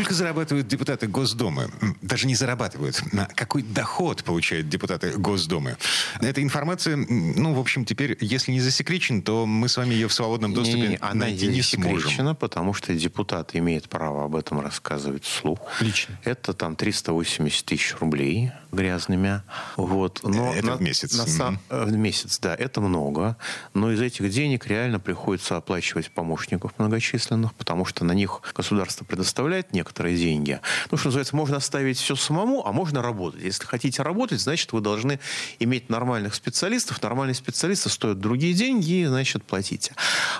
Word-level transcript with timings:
Сколько 0.00 0.14
зарабатывают 0.14 0.66
депутаты 0.66 1.06
Госдумы? 1.06 1.70
Даже 2.00 2.26
не 2.26 2.34
зарабатывают. 2.34 3.02
Какой 3.34 3.62
доход 3.62 4.24
получают 4.24 4.68
депутаты 4.68 5.12
Госдумы? 5.12 5.76
Эта 6.20 6.42
информация, 6.42 6.96
ну, 6.96 7.52
в 7.54 7.58
общем, 7.58 7.84
теперь, 7.84 8.16
если 8.20 8.52
не 8.52 8.60
засекречена, 8.60 9.22
то 9.22 9.44
мы 9.46 9.68
с 9.68 9.76
вами 9.76 9.94
ее 9.94 10.08
в 10.08 10.12
свободном 10.12 10.54
доступе 10.54 10.78
Не-не-не, 10.78 10.98
она 11.00 11.26
найти 11.26 11.48
не 11.48 11.62
сможем. 11.62 12.34
потому 12.34 12.72
что 12.72 12.94
депутат 12.94 13.54
имеет 13.54 13.88
право 13.88 14.24
об 14.24 14.36
этом 14.36 14.60
рассказывать 14.60 15.24
вслух. 15.24 15.60
Лично. 15.80 16.18
Это 16.24 16.54
там 16.54 16.76
380 16.76 17.64
тысяч 17.66 17.94
рублей 18.00 18.52
грязными. 18.72 19.42
Вот. 19.76 20.20
Но 20.22 20.52
Это 20.54 20.66
на- 20.66 20.76
в 20.76 20.82
месяц. 20.82 21.16
на 21.16 21.58
э, 21.70 21.84
в 21.84 21.92
месяц, 21.92 22.38
да, 22.38 22.54
это 22.54 22.80
много. 22.80 23.36
Но 23.74 23.92
из 23.92 24.00
этих 24.00 24.30
денег 24.30 24.66
реально 24.66 25.00
приходится 25.00 25.56
оплачивать 25.56 26.10
помощников 26.10 26.72
многочисленных, 26.78 27.54
потому 27.54 27.84
что 27.84 28.04
на 28.04 28.12
них 28.12 28.40
государство 28.54 29.04
предоставляет 29.04 29.72
некоторые 29.72 30.16
деньги. 30.16 30.60
Ну, 30.90 30.96
что 30.98 31.08
называется, 31.08 31.36
можно 31.36 31.56
оставить 31.56 31.98
все 31.98 32.16
самому, 32.16 32.66
а 32.66 32.72
можно 32.72 33.02
работать. 33.02 33.42
Если 33.42 33.64
хотите 33.64 34.02
работать, 34.02 34.40
значит, 34.40 34.72
вы 34.72 34.80
должны 34.80 35.18
иметь 35.58 35.88
нормальных 35.88 36.34
специалистов. 36.34 37.02
Нормальные 37.02 37.34
специалисты 37.34 37.88
стоят 37.88 38.20
другие 38.20 38.54
деньги, 38.54 38.90
и, 39.02 39.06
значит, 39.06 39.44
платите. 39.44 39.94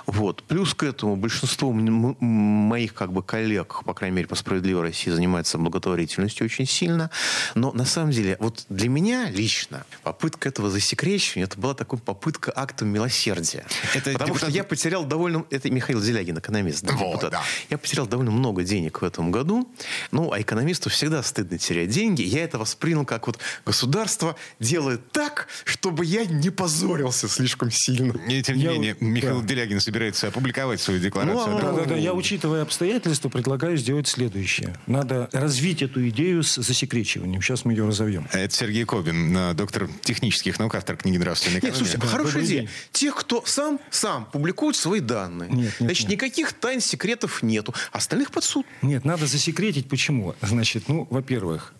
Вот. 0.06 0.42
Плюс 0.44 0.74
к 0.74 0.82
этому 0.82 1.16
большинство 1.16 1.72
моих 1.72 2.94
как 2.94 3.12
бы 3.12 3.22
коллег, 3.22 3.82
по 3.84 3.94
крайней 3.94 4.16
мере, 4.16 4.28
по 4.28 4.34
«Справедливой 4.34 4.82
России» 4.82 5.10
занимается 5.10 5.58
благотворительностью 5.58 6.44
очень 6.46 6.66
сильно. 6.66 7.10
Но 7.54 7.72
на 7.72 7.84
самом 7.84 8.10
деле, 8.10 8.19
вот 8.38 8.64
для 8.68 8.88
меня 8.88 9.30
лично 9.30 9.84
попытка 10.02 10.48
этого 10.48 10.70
засекречивания, 10.70 11.46
это 11.46 11.58
была 11.58 11.74
такой 11.74 11.98
попытка 11.98 12.52
актом 12.54 12.88
милосердия. 12.88 13.64
Это 13.94 14.12
Потому 14.12 14.34
депутат- 14.34 14.48
что 14.50 14.56
я 14.56 14.64
потерял 14.64 15.04
довольно... 15.04 15.44
Это 15.50 15.70
Михаил 15.70 16.00
Делягин, 16.00 16.38
экономист, 16.38 16.82
да, 16.84 16.92
Вот, 16.94 17.08
депутат. 17.12 17.30
да. 17.32 17.42
Я 17.70 17.78
потерял 17.78 18.06
довольно 18.06 18.30
много 18.30 18.62
денег 18.64 19.02
в 19.02 19.04
этом 19.04 19.30
году. 19.30 19.68
Ну, 20.10 20.32
а 20.32 20.40
экономисту 20.40 20.90
всегда 20.90 21.22
стыдно 21.22 21.58
терять 21.58 21.90
деньги. 21.90 22.22
Я 22.22 22.44
это 22.44 22.58
воспринял 22.58 23.04
как 23.04 23.26
вот 23.26 23.38
государство 23.64 24.36
делает 24.58 25.10
так, 25.12 25.46
чтобы 25.64 26.04
я 26.04 26.24
не 26.24 26.50
позорился 26.50 27.28
слишком 27.28 27.70
сильно. 27.70 28.12
И 28.28 28.42
тем 28.42 28.56
не 28.56 28.64
Я- 28.64 28.72
менее, 28.72 28.96
Михаил 29.00 29.40
да. 29.40 29.46
Делягин 29.48 29.80
собирается 29.80 30.28
опубликовать 30.28 30.80
свою 30.80 31.00
декларацию. 31.00 31.50
Ну, 31.52 31.58
а- 31.58 31.60
да? 31.60 31.72
Да, 31.72 31.78
да, 31.80 31.84
да. 31.90 31.96
Я, 31.96 32.14
учитывая 32.14 32.62
обстоятельства, 32.62 33.28
предлагаю 33.28 33.76
сделать 33.76 34.08
следующее. 34.08 34.76
Надо 34.86 35.28
развить 35.32 35.82
эту 35.82 36.08
идею 36.08 36.42
с 36.42 36.56
засекречиванием. 36.56 37.40
Сейчас 37.42 37.64
мы 37.64 37.72
ее 37.72 37.86
разовьем. 37.86 38.09
Это 38.32 38.54
Сергей 38.54 38.84
Кобин, 38.84 39.36
э, 39.36 39.54
доктор 39.54 39.88
технических 40.02 40.58
наук, 40.58 40.74
автор 40.74 40.96
книги 40.96 41.16
«Нравственная 41.18 41.56
Нет, 41.56 41.64
экономия». 41.64 41.78
слушайте, 41.78 41.98
Да, 41.98 42.06
хорошая 42.06 42.44
идея. 42.44 42.60
день. 42.62 42.68
Тех, 42.92 43.14
кто 43.16 43.42
сам, 43.46 43.80
сам 43.90 44.26
публикует 44.26 44.76
свои 44.76 45.00
данные. 45.00 45.50
Нет, 45.50 45.58
нет, 45.58 45.74
Значит, 45.78 46.02
нет. 46.08 46.12
никаких 46.12 46.52
тайн, 46.52 46.80
секретов 46.80 47.42
нету. 47.42 47.74
Остальных 47.92 48.30
под 48.30 48.44
суд. 48.44 48.66
Нет, 48.82 49.04
надо 49.04 49.26
засекретить. 49.26 49.88
Почему? 49.88 50.34
Значит, 50.42 50.88
ну, 50.88 51.06
во-первых, 51.10 51.72
э, 51.72 51.79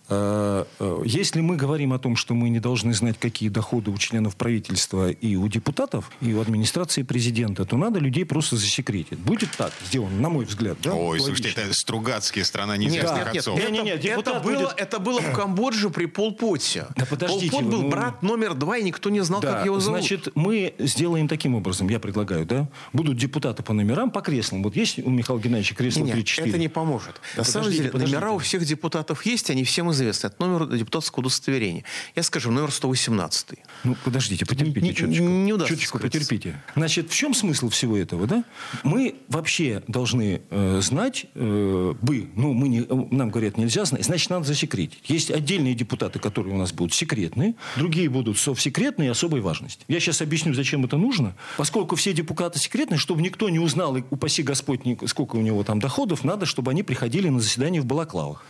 если 1.05 1.41
мы 1.41 1.55
говорим 1.55 1.93
о 1.93 1.99
том, 1.99 2.15
что 2.15 2.33
мы 2.33 2.49
не 2.49 2.59
должны 2.59 2.93
знать, 2.93 3.17
какие 3.19 3.49
доходы 3.49 3.91
у 3.91 3.97
членов 3.97 4.35
правительства 4.35 5.09
и 5.09 5.35
у 5.35 5.47
депутатов, 5.47 6.11
и 6.21 6.33
у 6.33 6.41
администрации 6.41 7.03
президента, 7.03 7.65
то 7.65 7.77
надо 7.77 7.99
людей 7.99 8.25
просто 8.25 8.55
засекретить. 8.57 9.19
Будет 9.19 9.51
так 9.57 9.71
сделано, 9.87 10.19
на 10.19 10.29
мой 10.29 10.45
взгляд. 10.45 10.77
Да? 10.83 10.93
Ой, 10.93 11.19
Логично. 11.19 11.27
слушайте, 11.35 11.61
это 11.61 11.73
Стругацкие, 11.73 12.45
страна 12.45 12.77
неизвестных 12.77 13.25
нет, 13.25 13.33
нет. 13.33 13.37
отцов. 13.47 13.59
Не, 13.59 13.71
не, 13.71 13.83
не, 13.83 13.89
это, 13.91 14.03
депутат 14.03 14.35
это 14.35 14.43
было, 14.43 14.55
будет- 14.59 14.73
это 14.77 14.99
было 14.99 15.21
в 15.21 15.33
Камбодже 15.33 15.89
при 15.89 16.05
Полпоте. 16.05 16.87
Да 16.97 17.05
подождите 17.05 17.49
Полпот 17.51 17.65
вы, 17.65 17.71
был 17.71 17.81
ну- 17.83 17.89
брат 17.89 18.21
номер 18.23 18.53
два, 18.53 18.77
и 18.77 18.83
никто 18.83 19.09
не 19.09 19.21
знал, 19.23 19.41
Да, 19.41 19.53
как 19.53 19.65
его 19.65 19.79
зовут. 19.79 19.99
значит, 19.99 20.29
мы 20.35 20.73
сделаем 20.79 21.27
таким 21.27 21.55
образом, 21.55 21.89
я 21.89 21.99
предлагаю, 21.99 22.45
да? 22.45 22.67
Будут 22.93 23.17
депутаты 23.17 23.63
по 23.63 23.73
номерам, 23.73 24.11
по 24.11 24.21
креслам. 24.21 24.63
Вот 24.63 24.75
есть 24.75 24.99
у 24.99 25.09
Михаила 25.09 25.39
Геннадьевича 25.39 25.75
кресло 25.75 26.03
Нет, 26.03 26.17
3-4? 26.17 26.49
это 26.49 26.57
не 26.57 26.67
поможет. 26.67 27.21
На 27.37 27.43
самом 27.43 27.65
Подождите, 27.65 27.77
деле, 27.83 27.91
подождите. 27.91 28.17
номера 28.19 28.31
у 28.33 28.37
всех 28.39 28.65
депутатов 28.65 29.25
есть, 29.25 29.49
они 29.49 29.63
всем 29.63 29.91
известны. 29.91 30.00
Это 30.09 30.35
номер 30.39 30.67
депутатского 30.67 31.21
удостоверения. 31.21 31.83
Я 32.15 32.23
скажу, 32.23 32.51
номер 32.51 32.71
118. 32.71 33.47
Ну, 33.83 33.95
подождите, 34.03 34.45
потерпите 34.45 34.81
Не- 34.81 34.93
чуточку. 34.93 35.23
не 35.23 35.53
удастся 35.53 35.75
Чуточку 35.75 35.97
скрыться. 35.97 36.19
потерпите. 36.19 36.61
Значит, 36.75 37.09
в 37.11 37.15
чем 37.15 37.33
смысл 37.33 37.69
всего 37.69 37.97
этого, 37.97 38.27
да? 38.27 38.43
Мы 38.83 39.15
вообще 39.27 39.83
должны 39.87 40.41
э, 40.49 40.79
знать, 40.81 41.25
э, 41.35 41.93
бы, 42.01 42.29
ну, 42.35 42.53
мы 42.53 42.67
не, 42.67 42.81
нам 43.11 43.29
говорят, 43.29 43.57
нельзя 43.57 43.85
знать, 43.85 44.03
значит, 44.05 44.29
надо 44.29 44.45
засекретить. 44.45 44.99
Есть 45.09 45.31
отдельные 45.31 45.73
депутаты, 45.75 46.19
которые 46.19 46.55
у 46.55 46.57
нас 46.57 46.71
будут 46.73 46.93
секретные, 46.93 47.55
другие 47.75 48.09
будут 48.09 48.37
совсекретные 48.37 49.07
и 49.07 49.11
особой 49.11 49.41
важности. 49.41 49.83
Я 49.87 49.99
сейчас 49.99 50.21
объясню, 50.21 50.53
зачем 50.53 50.85
это 50.85 50.97
нужно. 50.97 51.35
Поскольку 51.57 51.95
все 51.95 52.13
депутаты 52.13 52.59
секретные, 52.59 52.97
чтобы 52.97 53.21
никто 53.21 53.49
не 53.49 53.59
узнал, 53.59 53.97
и 53.97 54.03
упаси 54.09 54.43
Господь, 54.43 54.81
сколько 55.07 55.35
у 55.35 55.41
него 55.41 55.63
там 55.63 55.79
доходов, 55.79 56.23
надо, 56.23 56.45
чтобы 56.45 56.71
они 56.71 56.83
приходили 56.83 57.29
на 57.29 57.39
заседание 57.39 57.81
в 57.81 57.85
Балаклавах. 57.85 58.43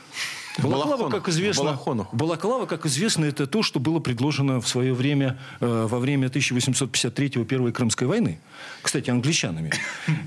Балаклава, 0.58 1.10
как 1.10 1.30
известно, 1.30 1.64
Балахонах. 1.66 2.14
Балаклава, 2.14 2.66
как 2.66 2.86
известно, 2.86 3.26
это 3.26 3.48
то, 3.48 3.64
что 3.64 3.80
было 3.80 4.00
предложено 4.00 4.60
в 4.60 4.68
свое 4.68 4.94
время, 4.94 5.40
э, 5.60 5.88
во 5.90 6.00
время 6.00 6.28
1853-го 6.28 7.46
Первой 7.46 7.72
Крымской 7.72 8.08
войны. 8.08 8.40
Кстати, 8.82 9.10
англичанами. 9.10 9.72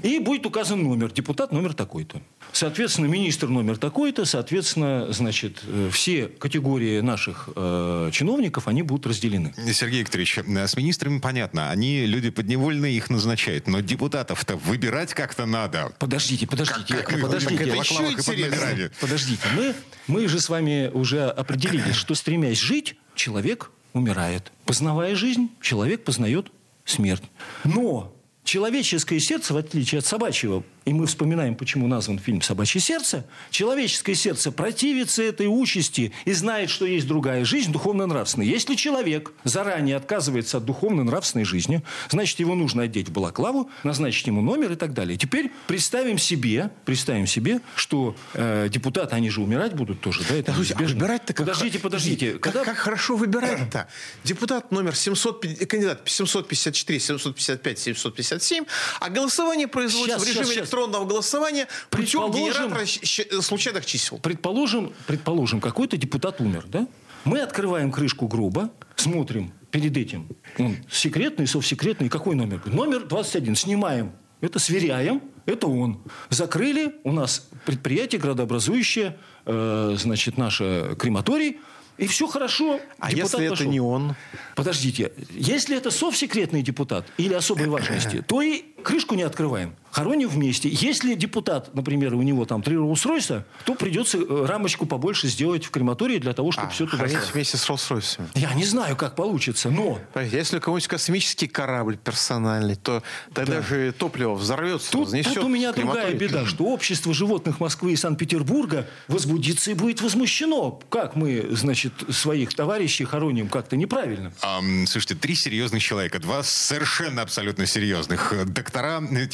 И 0.03 0.19
будет 0.19 0.47
указан 0.47 0.83
номер. 0.83 1.13
Депутат 1.13 1.53
номер 1.53 1.75
такой-то. 1.75 2.21
Соответственно, 2.53 3.07
министр 3.07 3.49
номер 3.49 3.77
такой-то. 3.77 4.25
Соответственно, 4.25 5.13
значит, 5.13 5.61
э, 5.67 5.91
все 5.93 6.27
категории 6.27 7.01
наших 7.01 7.49
э, 7.55 8.11
чиновников, 8.13 8.69
они 8.69 8.83
будут 8.83 9.07
разделены. 9.07 9.53
Сергей 9.73 10.01
Викторович, 10.01 10.39
э, 10.39 10.67
с 10.67 10.77
министрами 10.77 11.19
понятно, 11.19 11.71
они 11.71 12.07
люди 12.07 12.31
подневольные, 12.31 12.97
их 12.97 13.11
назначают, 13.11 13.67
но 13.67 13.81
депутатов-то 13.81 14.57
выбирать 14.57 15.15
как-то 15.15 15.47
надо. 15.47 15.93
Подождите, 15.99 16.47
подождите, 16.47 16.95
Как- 16.95 17.09
как- 17.09 17.21
подождите. 17.21 17.65
это 17.65 17.77
еще 17.77 18.13
интересно. 18.13 18.91
Подождите, 19.01 19.43
мы, 19.57 19.75
мы 20.15 20.29
же 20.29 20.39
с 20.39 20.49
вами 20.49 20.93
уже 20.95 21.25
определились, 21.25 21.97
что 21.97 22.15
стремясь 22.15 22.61
жить, 22.61 22.95
человек 23.17 23.73
умирает. 23.95 24.53
Познавая 24.65 25.17
жизнь, 25.17 25.51
человек 25.61 26.05
познает 26.05 26.53
смерть. 26.85 27.25
Но 27.65 28.15
человеческое 28.45 29.19
сердце, 29.19 29.55
в 29.55 29.57
отличие 29.57 29.99
от 29.99 30.07
собачьего, 30.07 30.63
и 30.85 30.93
мы 30.93 31.07
вспоминаем, 31.07 31.55
почему 31.55 31.89
назван 31.89 32.19
фильм 32.19 32.43
«Собачье 32.43 32.81
сердце», 32.81 33.25
человеческое 33.51 34.15
сердце 34.15 34.53
противится 34.53 35.23
этой 35.23 35.47
участи 35.47 36.13
и 36.25 36.33
знает, 36.33 36.69
что 36.71 36.85
есть 36.85 37.07
другая 37.07 37.45
жизнь, 37.45 37.73
духовно-нравственная. 37.73 38.47
Если 38.47 38.75
человек 38.75 39.33
заранее 39.45 39.97
отказывается 39.97 40.59
от 40.59 40.65
духовно-нравственной 40.65 41.45
жизни, 41.45 41.83
значит, 42.11 42.39
его 42.39 42.55
нужно 42.55 42.83
одеть 42.83 43.09
в 43.09 43.13
балаклаву, 43.13 43.71
назначить 43.83 44.27
ему 44.27 44.43
номер 44.43 44.73
и 44.73 44.77
так 44.77 44.93
далее. 44.93 45.17
Теперь 45.17 45.51
представим 45.67 46.19
себе, 46.19 46.71
представим 46.85 47.27
себе, 47.27 47.61
что 47.77 48.15
э, 48.35 48.69
депутаты, 48.71 49.17
они 49.17 49.31
же 49.31 49.41
умирать 49.41 49.75
будут 49.75 50.01
тоже, 50.01 50.23
да? 50.29 50.35
Это 50.35 50.53
Да, 50.53 50.59
а 50.75 50.83
выбирать-то 50.83 51.33
как... 51.33 51.47
Подождите, 51.47 51.79
подождите. 51.79 52.33
Как, 52.33 52.43
Когда- 52.43 52.65
как 52.65 52.77
хорошо 52.77 53.17
выбирать-то. 53.17 53.89
Депутат 54.23 54.71
номер 54.71 54.95
700, 54.95 55.67
кандидат 55.67 56.03
754, 56.05 57.01
755, 57.01 57.79
757, 57.79 58.65
а 59.01 59.09
голосование 59.09 59.67
производится 59.67 60.19
Щас, 60.19 60.27
в 60.27 60.29
режиме 60.29 60.55
щас. 60.55 60.74
Электронного 60.75 61.05
голосования 61.05 61.69
Предположим- 61.91 62.43
генератора 62.69 62.85
щ- 62.87 63.41
случайных 63.43 63.87
чисел. 63.87 64.19
Предположим, 64.19 64.93
предположим, 65.07 65.61
какой-то 65.61 65.97
депутат 65.97 66.41
умер, 66.41 66.65
да? 66.69 66.87
Мы 67.25 67.41
открываем 67.41 67.91
крышку 67.91 68.27
гроба, 68.29 68.71
смотрим 68.97 69.53
перед 69.71 69.97
этим, 69.97 70.29
он 70.59 70.77
секретный, 70.91 71.47
совсекретный, 71.47 72.09
какой 72.09 72.35
номер? 72.35 72.61
Номер 72.67 73.05
21. 73.07 73.57
Снимаем. 73.57 74.13
Это 74.41 74.59
сверяем. 74.59 75.23
Это 75.47 75.67
он. 75.69 76.03
Закрыли. 76.29 76.97
У 77.05 77.13
нас 77.13 77.49
предприятие 77.65 78.21
градообразующее, 78.21 79.17
э, 79.47 79.95
значит, 79.99 80.37
наше 80.39 80.97
крематорий. 80.99 81.61
И 81.97 82.07
все 82.09 82.27
хорошо. 82.27 82.81
А 82.99 83.11
Депутат 83.11 83.33
если 83.41 83.47
это 83.47 83.51
пошел. 83.57 83.71
не 83.71 83.81
он? 83.81 84.17
Подождите, 84.57 85.13
если 85.31 85.77
это 85.77 85.91
совсекретный 85.91 86.61
депутат 86.63 87.07
или 87.19 87.33
особой 87.35 87.69
важности, 87.69 88.23
то 88.27 88.43
и 88.43 88.65
крышку 88.83 89.15
не 89.15 89.23
открываем. 89.23 89.77
Хороним 89.95 90.29
вместе. 90.29 90.69
Если 90.69 91.15
депутат, 91.15 91.73
например, 91.75 92.15
у 92.15 92.23
него 92.23 92.45
там 92.45 92.63
три 92.63 92.75
Роллс-Ройса, 92.77 93.45
то 93.65 93.75
придется 93.75 94.19
э, 94.19 94.47
рамочку 94.47 94.87
побольше 94.87 95.29
сделать 95.29 95.65
в 95.65 95.71
крематории 95.71 96.19
для 96.19 96.33
того, 96.33 96.51
чтобы 96.51 96.67
А, 96.67 96.71
все 96.71 96.87
туда... 96.87 97.05
вместе 97.33 97.57
с 97.57 97.69
Роллс-Ройсами. 97.69 98.27
Я 98.35 98.53
не 98.55 98.65
знаю, 98.65 98.97
как 98.97 99.15
получится, 99.15 99.71
но 99.71 100.01
Если 100.17 100.59
у 100.59 100.61
кого-нибудь 100.61 100.89
космический 100.89 101.47
корабль 101.47 101.97
персональный, 101.97 102.75
то 102.75 103.03
тогда 103.33 103.63
же 103.63 103.93
топливо 103.93 104.35
взорвется, 104.35 104.91
Тут, 104.91 105.07
разнесет 105.07 105.35
тут 105.35 105.45
у 105.45 105.49
меня 105.49 105.73
другая 105.73 106.13
беда, 106.13 106.45
что 106.45 106.65
общество 106.65 107.15
животных 107.15 107.61
Москвы 107.61 107.93
и 107.93 107.97
Санкт-Петербурга 107.97 108.89
возбудится 109.07 109.71
и 109.71 109.75
будет 109.75 110.01
возмущено. 110.01 110.81
Как 110.89 111.15
мы, 111.15 111.51
значит, 111.53 111.93
своих 112.11 112.53
товарищей 112.55 113.05
хороним 113.05 113.49
как-то 113.49 113.77
неправильно. 113.77 114.33
Ам, 114.41 114.87
слушайте, 114.89 115.15
три 115.15 115.37
серьезных 115.37 115.83
человека, 115.83 116.19
два 116.19 116.43
совершенно 116.43 117.23
абсолютно 117.23 117.67
серьезных. 117.67 118.33
Э, 118.33 118.45
Доктора 118.45 119.01
э, 119.01 119.27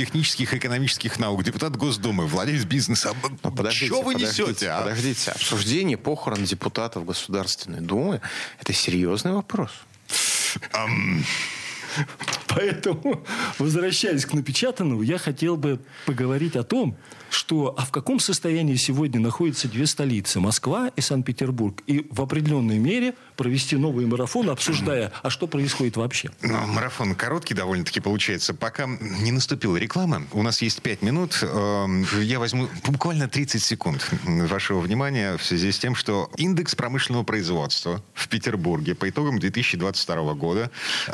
технических 0.50 0.54
и 0.54 0.58
экономических 0.58 1.18
наук, 1.18 1.42
депутат 1.42 1.76
Госдумы, 1.76 2.26
владелец 2.26 2.64
бизнеса. 2.64 3.14
Но 3.42 3.50
подождите, 3.50 3.86
Что 3.86 4.02
вы 4.02 4.14
подождите, 4.14 4.42
несете, 4.42 4.70
а? 4.70 4.80
Подождите, 4.80 5.30
обсуждение 5.30 5.96
похорон 5.96 6.44
депутатов 6.44 7.04
Государственной 7.04 7.80
Думы– 7.80 8.20
это 8.60 8.72
серьезный 8.72 9.32
вопрос. 9.32 9.70
Ам, 10.72 11.24
Поэтому, 12.48 13.24
возвращаясь 13.58 14.26
к 14.26 14.34
напечатанному, 14.34 15.02
я 15.02 15.18
хотел 15.18 15.56
бы 15.56 15.80
поговорить 16.06 16.56
о 16.56 16.64
том, 16.64 16.96
что 17.30 17.74
а 17.78 17.84
в 17.84 17.90
каком 17.90 18.18
состоянии 18.18 18.74
сегодня 18.74 19.20
находятся 19.20 19.68
две 19.68 19.86
столицы, 19.86 20.40
Москва 20.40 20.90
и 20.96 21.00
Санкт-Петербург, 21.00 21.80
и 21.86 22.06
в 22.10 22.20
определенной 22.20 22.78
мере 22.78 23.14
провести 23.36 23.76
новый 23.76 24.06
марафон, 24.06 24.50
обсуждая, 24.50 25.12
а 25.22 25.30
что 25.30 25.46
происходит 25.46 25.96
вообще. 25.96 26.30
Но 26.42 26.66
марафон 26.66 27.14
короткий 27.14 27.54
довольно-таки 27.54 28.00
получается. 28.00 28.52
Пока 28.52 28.86
не 28.86 29.32
наступила 29.32 29.76
реклама, 29.76 30.26
у 30.32 30.42
нас 30.42 30.60
есть 30.60 30.82
пять 30.82 31.02
минут. 31.02 31.38
Эм, 31.42 32.04
я 32.20 32.40
возьму 32.40 32.68
буквально 32.84 33.28
30 33.28 33.62
секунд 33.62 34.10
вашего 34.24 34.80
внимания 34.80 35.36
в 35.36 35.44
связи 35.44 35.70
с 35.70 35.78
тем, 35.78 35.94
что 35.94 36.30
индекс 36.36 36.74
промышленного 36.74 37.22
производства 37.22 38.02
в 38.14 38.28
Петербурге 38.28 38.94
по 38.94 39.08
итогам 39.08 39.38
2022 39.38 40.34
года 40.34 40.70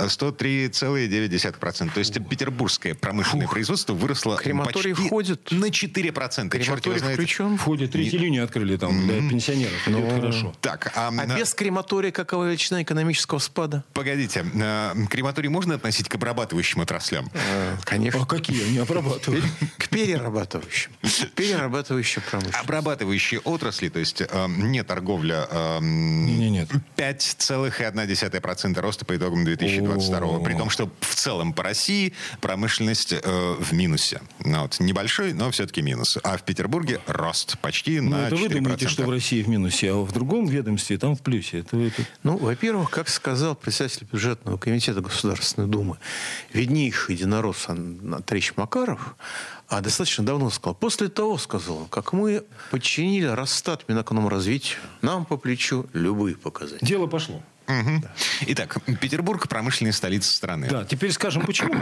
103 0.08 0.66
4,9%. 0.69 1.93
То 1.93 1.99
есть 1.99 2.29
петербургское 2.29 2.95
промышленное 2.95 3.47
Фух. 3.47 3.55
производство 3.55 3.93
выросло 3.93 4.37
Крематорий 4.37 4.95
почти 4.95 5.09
входит. 5.09 5.51
на 5.51 5.67
4%. 5.67 6.49
Крематорий 6.49 7.01
включен? 7.01 7.59
Входит. 7.59 7.93
Третью 7.93 8.21
линию 8.21 8.45
открыли 8.45 8.77
там 8.77 8.93
mm-hmm. 8.93 9.21
для 9.21 9.31
пенсионеров. 9.31 9.87
Но... 9.87 10.01
Идет 10.01 10.13
ну, 10.13 10.21
хорошо. 10.21 10.55
Так, 10.61 10.93
а, 10.97 11.09
а 11.09 11.11
на... 11.11 11.37
без 11.37 11.55
крематория 11.55 12.11
какова 12.11 12.45
величина 12.45 12.83
экономического 12.83 13.39
спада? 13.39 13.85
Погодите. 13.93 14.45
Крематорий 15.11 15.49
можно 15.49 15.75
относить 15.75 16.09
к 16.09 16.15
обрабатывающим 16.15 16.81
отраслям? 16.81 17.31
А, 17.35 17.77
конечно. 17.85 18.23
А 18.23 18.27
какие 18.27 18.65
они 18.65 18.79
обрабатывают? 18.79 19.45
К 19.79 19.89
перерабатывающим. 19.89 20.93
Перерабатывающим 21.35 22.23
промышленность. 22.31 22.65
Обрабатывающие 22.65 23.41
отрасли, 23.41 23.89
то 23.89 23.99
есть 23.99 24.21
э, 24.21 24.47
не 24.49 24.83
торговля, 24.83 25.47
Не, 25.81 26.37
не, 26.37 26.51
нет. 26.51 26.71
5,1% 26.97 28.81
роста 28.81 29.05
по 29.05 29.17
итогам 29.17 29.45
2022 29.45 30.21
года 30.21 30.56
при 30.56 30.61
том, 30.62 30.70
что 30.70 30.91
в 31.00 31.14
целом 31.14 31.53
по 31.53 31.62
России 31.62 32.12
промышленность 32.41 33.12
э, 33.12 33.56
в 33.58 33.73
минусе. 33.73 34.20
Ну, 34.44 34.62
вот, 34.62 34.81
небольшой, 34.81 35.32
но 35.32 35.50
все-таки 35.50 35.82
минус. 35.82 36.17
А 36.23 36.37
в 36.38 36.43
Петербурге 36.43 37.00
рост 37.06 37.58
почти 37.61 38.00
Ну, 38.00 38.11
на 38.11 38.26
это 38.26 38.37
вы 38.37 38.47
4%. 38.47 38.55
думаете, 38.62 38.88
что 38.88 39.03
в 39.05 39.11
России 39.11 39.43
в 39.43 39.49
минусе, 39.49 39.93
а 39.93 39.97
в 39.97 40.12
другом 40.12 40.47
ведомстве 40.47 40.99
там 40.99 41.14
в 41.17 41.23
плюсе. 41.23 41.61
Это, 41.61 41.76
это- 41.76 42.03
Ну, 42.23 42.37
во-первых, 42.38 42.91
как 42.91 43.08
сказал 43.08 43.55
председатель 43.55 44.06
бюджетного 44.11 44.56
комитета 44.56 45.00
Государственной 45.00 45.67
Думы, 45.69 45.99
виднейший 46.53 47.14
единорос 47.17 47.69
Ан- 47.69 47.99
Анатольевич 48.03 48.55
Макаров, 48.56 49.17
а 49.69 49.81
достаточно 49.81 50.25
давно 50.25 50.49
сказал, 50.50 50.75
после 50.75 51.08
того, 51.08 51.38
сказал, 51.38 51.79
он, 51.79 51.87
как 51.88 52.12
мы 52.12 52.44
подчинили 52.70 53.26
Росстат 53.26 53.88
Минэкономразвитию, 53.88 54.79
нам 55.03 55.25
по 55.25 55.37
плечу 55.37 55.87
любые 55.93 56.37
показатели. 56.37 56.87
Дело 56.87 57.06
пошло. 57.06 57.43
Мгм. 57.67 58.05
Итак, 58.49 58.79
Петербург– 59.01 59.49
промышленная 59.49 59.93
столица 59.93 60.33
страны. 60.33 60.69
Да, 60.71 60.85
теперь 60.85 61.11
скажем, 61.13 61.45
почему. 61.45 61.75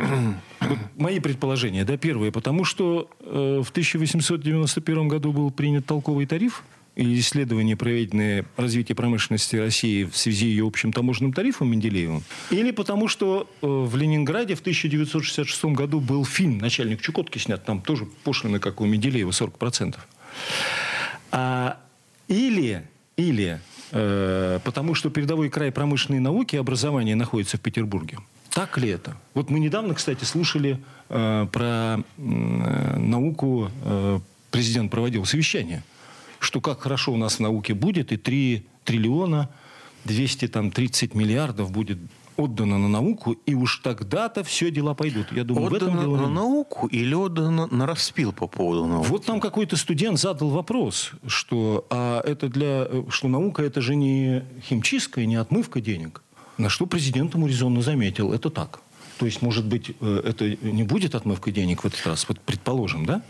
Мои 0.97 1.21
предположения. 1.21 1.85
Да, 1.85 1.97
первое, 1.97 2.31
потому 2.31 2.65
что 2.65 3.11
э, 3.21 3.63
в 3.65 3.71
1891 3.71 5.09
году 5.09 5.33
был 5.33 5.51
принят 5.51 5.87
толковый 5.87 6.27
тариф, 6.27 6.63
и 6.97 7.19
исследования, 7.19 7.77
проведенные 7.77 8.45
развитие 8.57 8.95
промышленности 8.95 9.57
России 9.57 10.05
в 10.05 10.17
связи 10.17 10.47
с 10.47 10.49
ее 10.49 10.67
общим 10.67 10.93
таможенным 10.93 11.33
тарифом 11.33 11.71
Менделеевым, 11.71 12.23
или 12.51 12.71
потому 12.71 13.09
что 13.09 13.51
э, 13.63 13.67
в 13.67 13.97
Ленинграде 13.97 14.55
в 14.55 14.61
1966 14.61 15.65
году 15.67 16.01
был 16.01 16.25
фильм 16.25 16.59
«Начальник 16.59 17.01
Чукотки» 17.01 17.39
снят, 17.39 17.65
там 17.65 17.81
тоже 17.83 18.07
пошлины, 18.23 18.61
как 18.61 18.81
у 18.81 18.87
Менделеева, 18.87 19.31
40%. 19.31 19.97
А, 21.33 21.81
или, 22.29 22.87
или 23.17 23.61
потому 23.95 24.95
что 24.97 25.09
передовой 25.09 25.51
край 25.51 25.71
промышленной 25.71 26.19
науки 26.19 26.57
и 26.57 26.59
образования 26.59 27.15
находится 27.15 27.59
в 27.59 27.61
Петербурге. 27.61 28.19
Так 28.55 28.79
ли 28.79 28.89
это? 28.89 29.17
Вот 29.35 29.51
мы 29.51 29.59
недавно, 29.59 29.95
кстати, 29.95 30.23
слушали 30.23 30.81
э, 31.09 31.47
про 31.51 31.99
э, 31.99 32.97
науку, 32.99 33.69
э, 33.83 34.21
президент 34.53 34.93
проводил 34.93 35.25
совещание, 35.25 35.83
что 36.39 36.61
как 36.61 36.81
хорошо 36.81 37.13
у 37.13 37.17
нас 37.17 37.37
в 37.37 37.41
науке 37.41 37.75
будет, 37.75 38.13
и 38.13 38.17
3 38.17 38.65
триллиона 38.85 39.49
230 40.05 41.15
миллиардов 41.15 41.73
будет 41.73 41.99
отдано 42.37 42.79
на 42.79 42.89
науку, 42.89 43.33
и 43.47 43.55
уж 43.55 43.79
тогда-то 43.79 44.45
все 44.45 44.71
дела 44.71 44.95
пойдут. 44.95 45.33
Я 45.33 45.45
думаю, 45.45 45.71
в 45.71 45.75
этом 45.75 45.89
Отдано 45.89 46.03
дело 46.03 46.17
на 46.17 46.29
науку 46.29 46.87
или 46.87 47.15
отдано 47.15 47.67
на 47.67 47.87
распил 47.87 48.33
по 48.33 48.47
поводу 48.47 48.87
науки? 48.87 49.09
вот 49.09 49.29
нам 49.29 49.41
какой-то 49.41 49.77
студент 49.77 50.19
задал 50.19 50.51
вопрос, 50.51 51.13
что, 51.27 51.87
а 51.91 52.21
это 52.25 52.49
для, 52.49 52.87
э, 52.89 53.05
что 53.09 53.29
наука 53.29 53.63
это 53.63 53.81
же 53.81 53.95
не 53.95 54.45
химчистка 54.63 55.21
и 55.21 55.27
не 55.27 55.37
отмывка 55.37 55.81
денег. 55.81 56.23
На 56.59 56.69
что 56.69 56.87
президент 56.87 57.35
ему 57.35 57.47
резонно 57.47 57.83
заметил, 57.83 58.33
это 58.33 58.51
так. 58.51 58.81
То 59.19 59.27
есть, 59.27 59.43
может 59.43 59.65
быть, 59.67 59.93
э, 60.01 60.23
это 60.25 60.57
не 60.63 60.83
будет 60.83 61.15
отмывкой 61.15 61.53
денег 61.53 61.85
в 61.85 61.87
этот 61.87 62.05
раз, 62.07 62.29
вот 62.29 62.41
предположим, 62.41 63.07
да? 63.07 63.23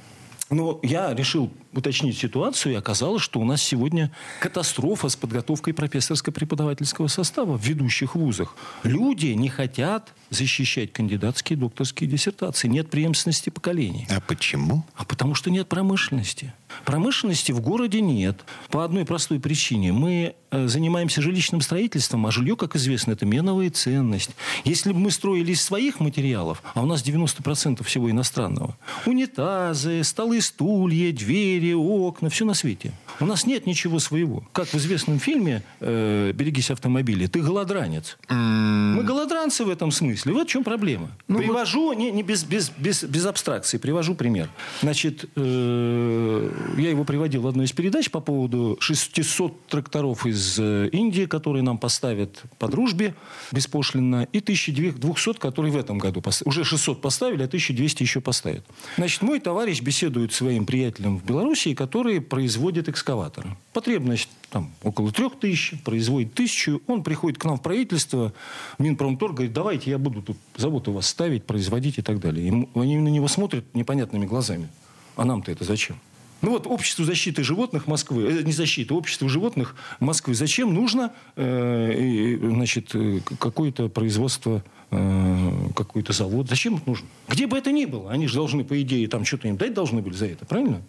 Но 0.51 0.79
я 0.83 1.15
решил 1.15 1.51
уточнить 1.73 2.19
ситуацию, 2.19 2.75
и 2.75 2.77
оказалось, 2.77 3.23
что 3.23 3.41
у 3.41 3.45
нас 3.45 3.63
сегодня 3.63 4.13
катастрофа 4.41 5.09
с 5.09 5.17
подготовкой 5.17 5.73
профессорско-преподавательского 5.73 7.09
состава 7.09 7.57
в 7.57 7.65
ведущих 7.65 8.15
вузах. 8.15 8.55
Люди 8.83 9.29
не 9.29 9.49
хотят 9.49 10.13
защищать 10.31 10.93
кандидатские 10.93 11.57
и 11.57 11.61
докторские 11.61 12.11
диссертации. 12.11 12.69
Нет 12.69 12.91
преемственности 12.91 13.51
поколений. 13.51 14.07
А 14.11 14.21
почему? 14.21 14.85
А 14.95 15.05
потому 15.05 15.35
что 15.35 15.51
нет 15.51 15.69
промышленности. 15.69 16.53
Промышленности 16.85 17.53
в 17.53 17.61
городе 17.61 18.01
нет. 18.01 18.45
По 18.71 18.85
одной 18.85 19.05
простой 19.05 19.41
причине. 19.41 19.93
Мы 19.93 20.35
э, 20.51 20.67
занимаемся 20.67 21.23
жилищным 21.23 21.61
строительством, 21.61 22.27
а 22.27 22.31
жилье, 22.31 22.57
как 22.57 22.77
известно, 22.77 23.13
это 23.13 23.27
меновая 23.27 23.71
ценность. 23.71 24.31
Если 24.65 24.93
бы 24.93 24.99
мы 24.99 25.11
строили 25.11 25.53
из 25.53 25.63
своих 25.63 26.01
материалов, 26.01 26.63
а 26.75 26.83
у 26.83 26.87
нас 26.87 27.03
90% 27.03 27.83
всего 27.85 28.11
иностранного, 28.11 28.77
унитазы, 29.07 30.03
столы, 30.05 30.41
стулья, 30.41 31.13
двери, 31.13 31.73
окна, 31.73 32.31
все 32.31 32.45
на 32.45 32.55
свете. 32.55 32.93
У 33.21 33.27
нас 33.27 33.47
нет 33.47 33.67
ничего 33.67 33.99
своего. 34.01 34.43
Как 34.53 34.69
в 34.69 34.75
известном 34.75 35.19
фильме 35.19 35.63
э, 35.81 36.33
«Берегись 36.35 36.71
автомобиля», 36.71 37.29
ты 37.29 37.41
голодранец. 37.41 38.19
Мы 38.29 39.03
голодранцы 39.03 39.65
в 39.65 39.71
этом 39.71 39.91
смысле. 39.91 40.33
Вот 40.33 40.49
в 40.49 40.51
чем 40.51 40.65
проблема. 40.65 41.11
привожу, 41.27 41.93
не, 41.93 42.11
не 42.11 42.23
без, 42.23 42.45
без, 42.45 42.71
без, 42.71 43.05
без 43.05 43.27
абстракции, 43.27 43.79
привожу 43.79 44.15
пример. 44.15 44.49
Значит, 44.83 45.31
э, 45.37 46.51
я 46.77 46.91
его 46.91 47.05
приводил 47.05 47.43
в 47.43 47.47
одной 47.47 47.67
из 47.67 47.73
передач 47.73 48.11
по 48.11 48.21
поводу 48.21 48.77
600 48.81 49.67
тракторов 49.67 50.27
из 50.27 50.59
э, 50.59 50.89
Индии, 50.93 51.27
которые 51.27 51.63
нам 51.63 51.79
поставят 51.79 52.43
по 52.59 52.69
дружбе 52.69 53.15
беспошлинно, 53.53 54.27
и 54.33 54.39
1200, 54.39 55.39
которые 55.39 55.73
в 55.73 55.77
этом 55.77 55.99
году 55.99 56.21
пос- 56.21 56.43
уже 56.45 56.65
600 56.65 57.01
поставили, 57.01 57.43
а 57.43 57.47
1200 57.47 58.03
еще 58.03 58.21
поставят. 58.21 58.65
Значит, 58.97 59.23
мой 59.23 59.41
товарищ 59.41 59.81
беседует 59.81 60.33
с 60.33 60.37
своим 60.37 60.67
приятелем 60.67 61.19
в 61.19 61.25
Белоруссии, 61.25 61.75
который 61.75 62.21
производит 62.21 62.89
экскаваторы. 62.89 63.57
Потребность 63.73 64.29
там 64.51 64.73
около 64.83 65.11
трех 65.11 65.39
тысяч, 65.39 65.75
производит 65.85 66.35
тысячу. 66.35 66.81
Он 66.87 67.03
приходит 67.03 67.39
к 67.39 67.45
нам 67.45 67.57
в 67.59 67.63
правительство, 67.63 68.33
в 68.79 68.83
Минпромторг, 68.83 69.35
говорит, 69.35 69.53
давайте 69.53 69.91
я 69.91 69.99
буду 69.99 70.23
тут 70.23 70.37
завод 70.57 70.87
у 70.89 70.93
вас 70.93 71.07
ставить, 71.09 71.45
производить 71.45 71.99
и 71.99 72.03
так 72.03 72.21
далее. 72.21 72.47
Ему- 72.47 72.69
они 72.75 72.97
на 72.97 73.09
него 73.09 73.27
смотрят 73.29 73.65
непонятными 73.75 74.27
глазами. 74.27 74.69
А 75.17 75.25
нам-то 75.25 75.51
это 75.53 75.65
зачем? 75.65 75.97
Ну 76.45 76.51
вот 76.51 76.67
обществу 76.67 77.07
защиты 77.07 77.43
животных 77.43 77.87
Москвы, 77.87 78.25
э, 78.31 78.43
не 78.43 78.53
защиты, 78.53 78.93
обществу 78.93 79.31
животных 79.31 79.75
Москвы, 79.99 80.35
зачем 80.35 80.75
нужно 80.75 81.15
э, 81.37 82.37
значит, 82.39 82.95
э, 82.95 83.21
какое-то 83.39 83.89
производство, 83.89 84.63
э, 84.91 85.51
какой-то 85.75 86.13
завод? 86.13 86.51
Зачем 86.51 86.77
это 86.77 86.83
нужно? 86.87 87.09
Где 87.29 87.47
бы 87.47 87.57
это 87.57 87.73
ни 87.73 87.87
было, 87.87 88.11
они 88.11 88.27
же 88.27 88.35
должны, 88.35 88.63
по 88.63 88.79
идее, 88.83 89.09
там 89.09 89.25
что-то 89.25 89.49
им 89.49 89.57
дать 89.57 89.73
должны 89.73 90.03
были 90.03 90.13
за 90.13 90.27
это, 90.27 90.45
правильно? 90.45 90.83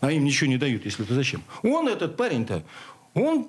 А 0.00 0.12
им 0.12 0.22
ничего 0.22 0.50
не 0.50 0.58
дают, 0.58 0.84
если 0.84 1.02
это 1.02 1.14
зачем? 1.14 1.42
Он, 1.62 1.88
этот 1.88 2.18
парень-то, 2.18 2.62
он 3.14 3.48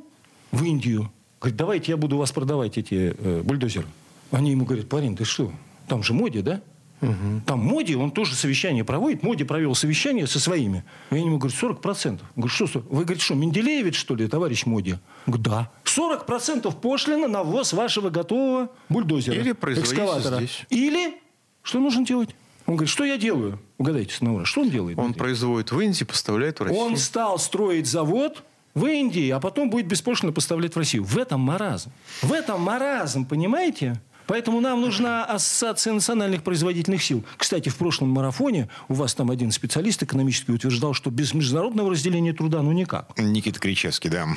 в 0.54 0.64
Индию. 0.64 1.12
Говорит, 1.42 1.58
давайте 1.58 1.92
я 1.92 1.98
буду 1.98 2.16
вас 2.16 2.32
продавать 2.32 2.78
эти 2.78 3.14
э, 3.18 3.42
бульдозеры. 3.44 3.88
Они 4.32 4.52
ему 4.52 4.64
говорят, 4.64 4.88
парень, 4.88 5.18
ты 5.18 5.26
что, 5.26 5.52
там 5.90 6.02
же 6.02 6.14
моде, 6.14 6.44
да? 6.44 6.62
Угу. 7.02 7.42
Там 7.46 7.60
Моди, 7.60 7.96
он 7.96 8.12
тоже 8.12 8.36
совещание 8.36 8.84
проводит. 8.84 9.24
Моди 9.24 9.44
провел 9.44 9.74
совещание 9.76 10.28
со 10.28 10.40
своими. 10.40 10.84
Я 11.10 11.18
ему 11.18 11.38
говорю, 11.38 11.56
40%. 11.56 12.20
Говорю, 12.36 12.50
что, 12.50 12.68
вы 12.90 13.04
говорите, 13.04 13.26
что, 13.26 13.34
Менделеевич, 13.34 13.98
что 13.98 14.16
ли, 14.16 14.28
товарищ 14.28 14.66
Моди? 14.66 14.98
Говорю, 15.26 15.44
да. 15.44 15.72
40% 15.86 16.72
пошлина 16.80 17.28
на 17.28 17.44
ввоз 17.44 17.74
вашего 17.74 18.10
готового 18.10 18.70
бульдозера. 18.90 19.36
Или 19.36 19.52
экскаватора. 19.52 20.38
здесь. 20.38 20.64
Или, 20.70 21.16
что 21.64 21.80
нужно 21.80 22.06
делать? 22.06 22.36
Он 22.68 22.76
говорит, 22.76 22.92
что 22.92 23.04
я 23.04 23.18
делаю? 23.18 23.60
Угадайте, 23.80 24.14
Снаура, 24.14 24.46
что 24.46 24.62
он 24.62 24.70
делает? 24.70 24.98
Он 25.00 25.14
производит 25.14 25.72
в 25.72 25.80
Индии, 25.80 26.04
поставляет 26.04 26.60
в 26.60 26.64
Россию. 26.64 26.82
Он 26.82 26.98
стал 26.98 27.40
строить 27.40 27.88
завод 27.88 28.44
в 28.76 28.86
Индии, 28.86 29.30
а 29.32 29.40
потом 29.40 29.70
будет 29.70 29.88
беспошлино 29.88 30.32
поставлять 30.32 30.76
в 30.76 30.78
Россию. 30.78 31.04
В 31.04 31.18
этом 31.18 31.42
маразм. 31.42 31.92
В 32.22 32.32
этом 32.32 32.62
маразм, 32.62 33.26
понимаете? 33.26 34.00
Поэтому 34.32 34.62
нам 34.62 34.80
нужна 34.80 35.26
ассоциация 35.26 35.92
национальных 35.92 36.42
производительных 36.42 37.04
сил. 37.04 37.26
Кстати, 37.36 37.68
в 37.68 37.76
прошлом 37.76 38.12
марафоне 38.12 38.70
у 38.88 38.94
вас 38.94 39.14
там 39.14 39.30
один 39.30 39.52
специалист 39.52 40.02
экономический 40.04 40.54
утверждал, 40.54 40.94
что 40.94 41.10
без 41.12 41.34
международного 41.34 41.92
разделения 41.92 42.32
труда 42.32 42.62
ну 42.62 42.72
никак. 42.72 43.12
Никита 43.18 43.60
Кричевский, 43.60 44.10
да. 44.10 44.30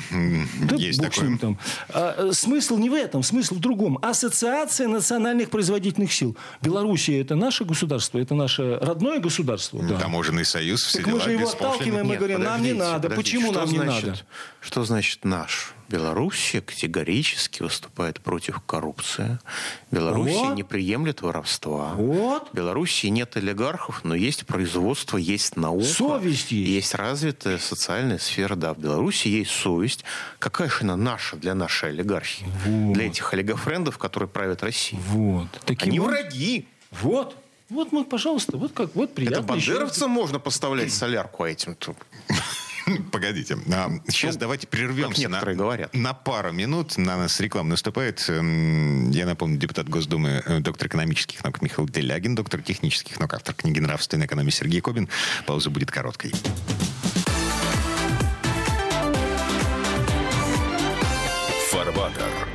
да 0.69 0.75
Есть 0.75 0.99
бог 0.99 1.13
такой. 1.13 1.37
там. 1.37 1.57
А, 1.87 2.31
смысл 2.33 2.77
не 2.77 2.89
в 2.89 2.93
этом, 2.93 3.23
смысл 3.23 3.55
в 3.55 3.59
другом. 3.59 3.97
Ассоциация 4.01 4.89
национальных 4.89 5.49
производительных 5.49 6.11
сил. 6.11 6.35
Белоруссия– 6.61 7.21
это 7.21 7.37
наше 7.37 7.63
государство, 7.63 8.17
это 8.19 8.35
наше 8.35 8.77
родное 8.81 9.21
государство. 9.21 9.81
Да. 9.81 9.97
Таможенный 9.97 10.43
союз, 10.43 10.83
все 10.83 10.97
так 10.97 11.07
дела 11.07 11.19
мы 11.19 11.23
же 11.23 11.31
его 11.31 11.47
отталкиваем 11.49 12.11
и 12.11 12.17
говорим, 12.17 12.43
нам 12.43 12.61
не 12.61 12.73
надо. 12.73 13.09
Почему 13.11 13.53
нам 13.53 13.69
не 13.69 13.77
значит, 13.77 14.07
надо? 14.07 14.19
Что 14.59 14.83
значит 14.83 15.23
наш? 15.23 15.73
Белоруссия 15.89 16.61
категорически 16.61 17.61
выступает 17.61 18.19
против 18.19 18.59
коррупции. 18.61 19.39
Белоруссия 19.91 20.49
вот. 20.49 20.55
не 20.55 20.63
приемлет 20.63 21.21
воровства. 21.21 21.93
Вот. 21.93 22.49
Белоруссии 22.53 23.07
нет 23.07 23.37
олигархов, 23.37 24.03
но 24.03 24.15
есть 24.15 24.45
производство, 24.45 25.17
есть 25.17 25.55
наука. 25.57 25.85
Совесть 25.85 26.51
есть. 26.51 26.69
Есть 26.69 26.95
развитая 26.95 27.57
социальная 27.57 28.17
сфера. 28.17 28.55
Да, 28.55 28.73
в 28.73 28.79
Беларуси 28.79 29.27
есть 29.27 29.51
совесть. 29.51 30.03
Какая 30.39 30.69
же 30.69 30.79
она 30.81 30.95
наша 30.95 31.35
для 31.37 31.53
нашей 31.53 31.89
олигархии? 31.89 32.47
Вот. 32.65 32.93
Для 32.93 33.07
этих 33.07 33.33
олигофрендов, 33.33 33.97
которые 33.97 34.27
правят 34.27 34.63
Россией. 34.63 35.01
Вот. 35.07 35.47
Таким 35.65 35.89
Они 35.89 35.99
враги. 35.99 36.67
Вот. 36.91 37.35
Вот 37.69 37.91
мы, 37.91 38.05
пожалуйста, 38.05 38.57
вот 38.57 38.73
как 38.73 38.95
вот 38.95 39.13
приятно. 39.13 39.37
Это 39.37 39.43
бандеровцам 39.43 40.11
можно 40.11 40.39
поставлять 40.39 40.93
солярку 40.93 41.45
этим. 41.45 41.75
Погодите. 43.11 43.57
Сейчас 44.07 44.35
ну, 44.35 44.41
давайте 44.41 44.67
прервемся 44.67 45.29
на, 45.29 45.41
говорят. 45.41 45.93
на 45.93 46.13
пару 46.13 46.51
минут. 46.51 46.97
На 46.97 47.17
нас 47.17 47.39
реклама 47.39 47.69
наступает. 47.69 48.23
Эм, 48.29 49.09
я 49.11 49.25
напомню, 49.25 49.57
депутат 49.57 49.89
Госдумы, 49.89 50.43
э, 50.45 50.59
доктор 50.59 50.87
экономических 50.87 51.43
наук 51.43 51.61
Михаил 51.61 51.87
Делягин, 51.87 52.35
доктор 52.35 52.61
технических 52.61 53.19
наук, 53.19 53.33
автор 53.33 53.55
книги 53.55 53.79
«Нравственная 53.79 54.27
экономия» 54.27 54.51
Сергей 54.51 54.81
Кобин. 54.81 55.09
Пауза 55.45 55.69
будет 55.69 55.91
короткой. 55.91 56.31
Фарватер. 61.71 62.54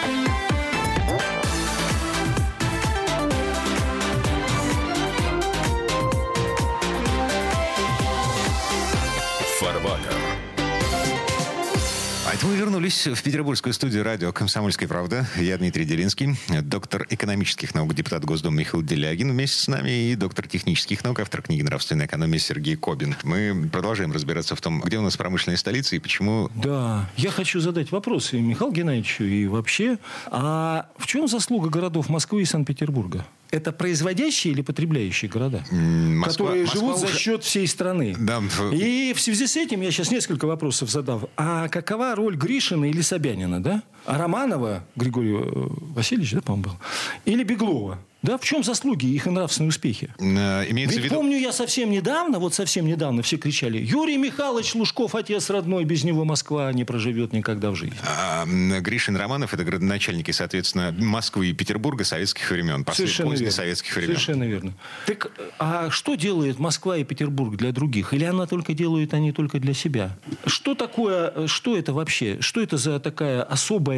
Это 12.41 12.49
мы 12.49 12.55
вернулись 12.55 13.05
в 13.05 13.21
петербургскую 13.21 13.71
студию 13.71 14.03
радио 14.03 14.33
«Комсомольская 14.33 14.89
правда». 14.89 15.27
Я 15.37 15.59
Дмитрий 15.59 15.85
Делинский, 15.85 16.39
доктор 16.63 17.05
экономических 17.11 17.75
наук, 17.75 17.93
депутат 17.93 18.25
Госдумы 18.25 18.61
Михаил 18.61 18.81
Делягин 18.81 19.29
вместе 19.29 19.61
с 19.61 19.67
нами 19.67 20.09
и 20.09 20.15
доктор 20.15 20.47
технических 20.47 21.03
наук, 21.03 21.19
автор 21.19 21.43
книги 21.43 21.61
«Нравственная 21.61 22.07
экономия» 22.07 22.39
Сергей 22.39 22.77
Кобин. 22.77 23.15
Мы 23.21 23.69
продолжаем 23.71 24.11
разбираться 24.11 24.55
в 24.55 24.61
том, 24.61 24.81
где 24.81 24.97
у 24.97 25.03
нас 25.03 25.17
промышленная 25.17 25.55
столица 25.55 25.95
и 25.95 25.99
почему... 25.99 26.49
Да, 26.55 27.11
я 27.15 27.29
хочу 27.29 27.59
задать 27.59 27.91
вопрос 27.91 28.33
и 28.33 28.39
Михаилу 28.39 28.73
Геннадьевичу, 28.73 29.23
и 29.23 29.45
вообще. 29.45 29.99
А 30.31 30.89
в 30.97 31.05
чем 31.05 31.27
заслуга 31.27 31.69
городов 31.69 32.09
Москвы 32.09 32.41
и 32.41 32.45
Санкт-Петербурга? 32.45 33.23
Это 33.51 33.71
производящие 33.71 34.53
или 34.53 34.61
потребляющие 34.61 35.29
города, 35.29 35.63
Москва, 35.71 36.31
которые 36.31 36.61
Москва 36.63 36.79
живут 36.79 36.95
уже... 36.97 37.07
за 37.07 37.19
счет 37.19 37.43
всей 37.43 37.67
страны. 37.67 38.15
Да. 38.17 38.41
И 38.71 39.13
в 39.13 39.21
связи 39.21 39.45
с 39.45 39.57
этим 39.57 39.81
я 39.81 39.91
сейчас 39.91 40.09
несколько 40.11 40.45
вопросов 40.45 40.89
задав. 40.89 41.25
А 41.37 41.67
какова 41.67 42.15
роль 42.15 42.35
Гришина 42.35 42.85
или 42.85 43.01
Собянина, 43.01 43.61
да? 43.61 43.83
А 44.05 44.17
Романова, 44.17 44.83
Григорий 44.95 45.35
э, 45.35 45.67
Васильевич, 45.93 46.31
да, 46.33 46.41
по-моему, 46.41 46.63
был? 46.69 46.77
Или 47.25 47.43
Беглова? 47.43 47.99
Да, 48.23 48.37
в 48.37 48.43
чем 48.43 48.63
заслуги 48.63 49.07
их 49.07 49.25
и 49.25 49.31
нравственные 49.31 49.69
успехи? 49.69 50.13
Э, 50.19 50.69
имеется 50.69 50.97
Ведь 50.97 51.01
в 51.01 51.05
виду... 51.05 51.15
помню 51.15 51.39
я 51.39 51.51
совсем 51.51 51.89
недавно, 51.89 52.37
вот 52.37 52.53
совсем 52.53 52.85
недавно 52.85 53.23
все 53.23 53.37
кричали, 53.37 53.79
Юрий 53.79 54.17
Михайлович 54.17 54.75
Лужков, 54.75 55.15
отец 55.15 55.49
родной, 55.49 55.85
без 55.85 56.03
него 56.03 56.23
Москва 56.23 56.71
не 56.71 56.83
проживет 56.83 57.33
никогда 57.33 57.71
в 57.71 57.75
жизни. 57.75 57.97
А, 58.07 58.45
Гришин 58.45 59.17
Романов– 59.17 59.53
это 59.55 59.63
градоначальники, 59.63 60.29
соответственно, 60.29 60.93
Москвы 60.99 61.47
и 61.47 61.53
Петербурга 61.53 62.03
советских 62.03 62.51
времен, 62.51 62.85
Совершенно 62.93 63.33
верно. 63.33 63.51
советских 63.51 63.95
времен. 63.95 64.09
Совершенно 64.09 64.43
верно. 64.43 64.73
Так, 65.07 65.31
а 65.57 65.89
что 65.89 66.13
делает 66.13 66.59
Москва 66.59 66.97
и 66.97 67.03
Петербург 67.03 67.55
для 67.55 67.71
других? 67.71 68.13
Или 68.13 68.25
она 68.25 68.45
только 68.45 68.73
делает 68.75 69.15
они 69.15 69.31
только 69.31 69.59
для 69.59 69.73
себя? 69.73 70.15
Что 70.45 70.75
такое, 70.75 71.47
что 71.47 71.75
это 71.75 71.91
вообще? 71.91 72.37
Что 72.39 72.61
это 72.61 72.77
за 72.77 72.99
такая 72.99 73.41
особая 73.41 73.90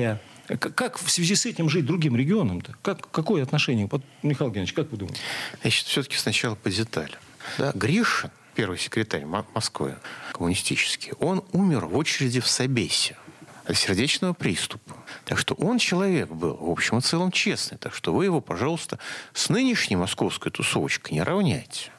как 0.58 0.98
в 0.98 1.10
связи 1.10 1.36
с 1.36 1.46
этим 1.46 1.70
жить 1.70 1.86
другим 1.86 2.16
регионам-то? 2.16 2.76
Как, 2.82 3.10
какое 3.12 3.44
отношение? 3.44 3.88
Вот, 3.90 4.04
Михаил 4.24 4.50
Геннадьевич, 4.52 4.74
как 4.74 4.92
вы 4.92 4.98
думаете? 4.98 5.22
Значит, 5.62 5.88
все-таки 5.88 6.18
сначала 6.18 6.56
по 6.56 6.70
деталям. 6.70 7.20
Да, 7.58 7.72
Гришин, 7.74 8.32
первый 8.56 8.78
секретарь 8.78 9.26
Москвы 9.26 9.96
коммунистический, 10.34 11.14
он 11.20 11.44
умер 11.52 11.86
в 11.86 11.98
очереди 11.98 12.40
в 12.40 12.48
Собесе 12.48 13.16
сердечного 13.72 14.34
приступа. 14.34 14.96
Так 15.25 15.38
что 15.38 15.53
он 15.55 15.77
человек 15.77 16.29
был, 16.29 16.55
в 16.55 16.70
общем 16.70 16.98
и 16.98 17.01
целом, 17.01 17.32
честный. 17.32 17.77
Так 17.77 17.93
что 17.93 18.13
вы 18.13 18.25
его, 18.25 18.41
пожалуйста, 18.41 19.00
с 19.34 19.50
нынешней 19.50 19.96
московской 19.96 20.51
тусовочкой 20.51 21.13
не 21.13 21.24
равняйте. 21.24 21.91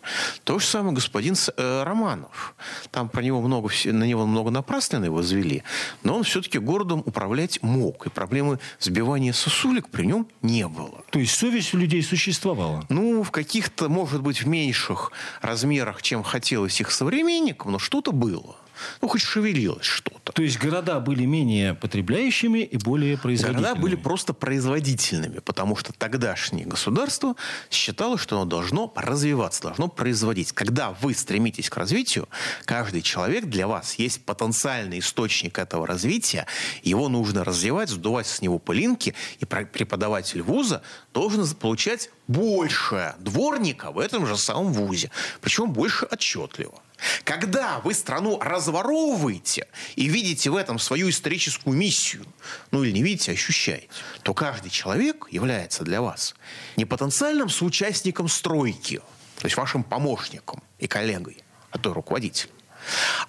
То 0.45 0.59
же 0.59 0.67
самое 0.67 0.95
господин 0.95 1.35
э, 1.57 1.83
Романов. 1.83 2.55
Там 2.91 3.09
про 3.09 3.23
него 3.23 3.41
много, 3.41 3.71
на 3.85 4.05
него 4.05 4.27
много 4.27 4.51
напрасленно 4.51 5.07
его 5.07 5.17
возвели, 5.17 5.63
но 6.03 6.17
он 6.17 6.25
все-таки 6.25 6.59
городом 6.59 7.03
управлять 7.07 7.63
мог. 7.63 8.07
И 8.07 8.11
проблемы 8.11 8.59
сбивания 8.79 9.33
сосулек 9.33 9.89
при 9.89 10.05
нем 10.05 10.29
не 10.43 10.69
было. 10.69 11.03
То 11.11 11.19
есть 11.19 11.35
совесть 11.35 11.73
у 11.73 11.79
людей 11.79 12.03
существовала? 12.03 12.85
Ну, 12.89 13.23
в 13.23 13.31
каких-то, 13.31 13.89
может 13.89 14.21
быть, 14.21 14.43
в 14.43 14.47
меньших 14.47 15.13
размерах, 15.41 16.03
чем 16.03 16.23
хотелось 16.23 16.81
их 16.81 16.91
современникам, 16.91 17.73
но 17.73 17.79
что-то 17.79 18.13
было. 18.13 18.57
Ну, 19.01 19.09
хоть 19.09 19.23
шевелилось 19.23 19.85
что-то. 19.85 20.33
То 20.33 20.43
есть 20.43 20.59
города 20.59 21.01
были 21.01 21.25
менее 21.25 21.75
потребляющими 21.75 22.61
и 22.61 22.77
более 22.77 23.17
производительными? 23.17 23.65
Города 23.65 23.81
были 23.81 23.97
просто 23.97 24.33
производительными, 24.33 25.39
потому 25.39 25.77
что 25.77 25.93
тогдашнее 25.93 26.67
государство 26.67 27.37
считало, 27.71 28.19
что 28.19 28.37
оно 28.37 28.45
должно 28.45 28.93
развиваться, 28.97 29.63
должно 29.63 29.89
производить. 29.89 30.53
Когда 30.53 30.91
вы 30.91 31.15
стремитесь 31.15 31.71
к 31.71 31.77
развитию, 31.77 32.29
каждый 32.65 33.03
человек 33.03 33.47
для 33.47 33.67
вас 33.67 33.95
есть 33.95 34.25
потенциальный 34.25 34.99
источник 34.99 35.59
этого 35.59 35.87
развития, 35.87 36.47
его 36.83 37.09
нужно 37.09 37.45
развивать, 37.45 37.91
сдувать 37.91 38.27
с 38.27 38.41
него 38.41 38.59
пылинки, 38.59 39.15
и 39.41 39.45
преподаватель 39.45 40.43
вуза 40.43 40.83
должен 41.13 41.47
получать 41.55 42.11
больше 42.27 43.15
дворника 43.19 43.91
в 43.91 43.99
этом 43.99 44.27
же 44.27 44.37
самом 44.37 44.73
вузе, 44.73 45.11
причем 45.41 45.73
больше 45.73 46.07
отчетливо. 46.11 46.81
Когда 47.25 47.81
вы 47.81 47.95
страну 47.95 48.39
разворовываете 48.39 49.67
и 49.97 50.07
видите 50.09 50.51
в 50.51 50.57
этом 50.57 50.79
свою 50.79 51.09
историческую 51.09 51.75
миссию, 51.75 52.27
ну 52.71 52.85
или 52.85 52.93
не 52.93 53.03
видите, 53.03 53.31
а 53.31 53.35
ощущаете, 53.35 53.89
то 54.23 54.35
каждый 54.35 54.71
человек 54.71 55.27
является 55.31 55.85
для 55.85 56.03
вас 56.03 56.35
не 56.77 56.85
потенциальным 56.85 57.49
соучастником 57.49 58.29
стройки, 58.29 58.99
то 59.39 59.47
есть 59.47 59.57
вашим 59.57 59.83
помощником 59.83 60.63
и 60.79 60.87
коллегой, 60.87 61.39
а 61.71 61.79
то 61.79 61.91
и 61.91 61.95
руководителем, 61.95 62.53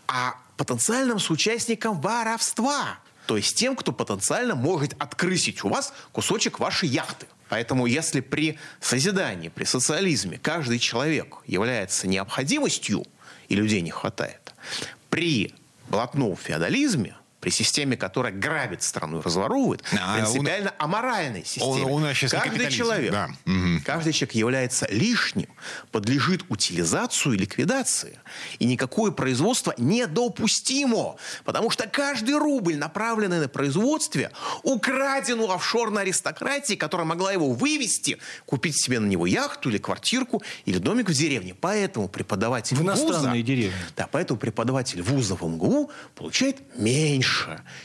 а 0.07 0.35
потенциальным 0.57 1.19
соучастником 1.19 2.01
воровства, 2.01 2.99
то 3.27 3.37
есть 3.37 3.55
тем, 3.55 3.77
кто 3.77 3.93
потенциально 3.93 4.55
может 4.55 4.93
открысить 4.99 5.63
у 5.63 5.69
вас 5.69 5.93
кусочек 6.11 6.59
вашей 6.59 6.89
яхты. 6.89 7.27
Поэтому 7.47 7.85
если 7.85 8.21
при 8.21 8.59
созидании, 8.81 9.49
при 9.49 9.63
социализме 9.63 10.37
каждый 10.37 10.79
человек 10.79 11.37
является 11.45 12.07
необходимостью, 12.07 13.05
и 13.47 13.55
людей 13.55 13.81
не 13.81 13.91
хватает. 13.91 14.53
При 15.09 15.53
блатном 15.89 16.35
феодализме, 16.35 17.15
при 17.45 17.51
системе, 17.51 17.95
которая 17.95 18.33
грабит 18.33 18.81
страну 18.81 19.19
и 19.19 19.21
разворовывает, 19.21 19.83
А, 20.01 20.15
принципиально 20.15 20.73
аморальной 20.79 21.45
системе. 21.45 21.83
у 21.83 21.99
нас 21.99 22.17
сейчас 22.17 22.31
каждый 22.31 22.71
человек, 22.71 23.11
да. 23.11 23.29
Каждый 23.85 24.13
человек 24.13 24.33
является 24.33 24.87
лишним, 24.89 25.49
подлежит 25.91 26.43
утилизацию 26.49 27.35
и 27.35 27.37
ликвидации. 27.37 28.17
И 28.57 28.65
никакое 28.65 29.11
производство 29.11 29.75
недопустимо, 29.77 31.17
потому 31.43 31.69
что 31.69 31.87
каждый 31.87 32.35
рубль, 32.39 32.77
направленный 32.77 33.39
на 33.39 33.47
производство, 33.47 34.31
украден 34.63 35.39
у 35.39 35.51
офшорной 35.51 36.01
аристократии, 36.01 36.73
которая 36.73 37.05
могла 37.05 37.31
его 37.31 37.51
вывести, 37.51 38.17
купить 38.47 38.81
себе 38.81 38.99
на 38.99 39.05
него 39.05 39.27
яхту 39.27 39.69
или 39.69 39.77
квартирку 39.77 40.41
или 40.65 40.79
домик 40.79 41.09
в 41.09 41.13
деревне. 41.13 41.53
Поэтому 41.53 42.07
преподаватель 42.07 42.75
В 42.75 42.81
вуза, 42.81 43.31
деревни. 43.43 43.71
Да, 43.95 44.07
поэтому 44.11 44.39
преподаватель 44.39 45.03
вуза 45.03 45.35
в 45.35 45.43
МГУ 45.43 45.91
получает 46.15 46.57
меньше, 46.75 47.34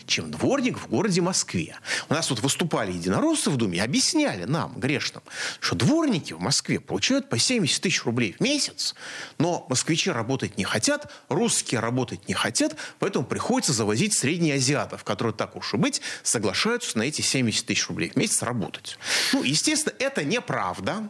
чем 0.07 0.31
дворник 0.31 0.79
в 0.79 0.89
городе 0.89 1.21
Москве. 1.21 1.77
У 2.09 2.15
нас 2.15 2.31
вот 2.31 2.41
выступали 2.41 2.93
единороссы 2.93 3.51
в 3.51 3.57
Думе 3.57 3.79
и 3.79 3.81
объясняли 3.81 4.45
нам, 4.45 4.79
грешным, 4.79 5.23
что 5.61 5.77
дворники 5.77 6.33
в 6.33 6.41
Москве 6.41 6.81
получают 6.81 7.29
по 7.29 7.39
70 7.39 7.83
тысяч 7.83 8.05
рублей 8.05 8.35
в 8.39 8.41
месяц, 8.41 8.95
но 9.39 9.67
москвичи 9.69 10.11
работать 10.11 10.59
не 10.59 10.65
хотят, 10.65 11.11
русские 11.29 11.81
работать 11.81 12.29
не 12.29 12.35
хотят, 12.35 12.77
поэтому 12.99 13.25
приходится 13.25 13.73
завозить 13.73 14.17
среднеазиатов, 14.17 15.05
которые, 15.05 15.35
так 15.35 15.57
уж 15.57 15.75
и 15.75 15.77
быть, 15.77 16.01
соглашаются 16.23 16.99
на 16.99 17.03
эти 17.03 17.23
70 17.23 17.67
тысяч 17.67 17.89
рублей 17.89 18.11
в 18.11 18.17
месяц 18.17 18.43
работать. 18.43 18.99
Ну, 19.33 19.43
естественно, 19.43 19.95
это 19.99 20.25
неправда. 20.25 21.09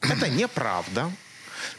Это 0.00 0.28
неправда. 0.28 1.10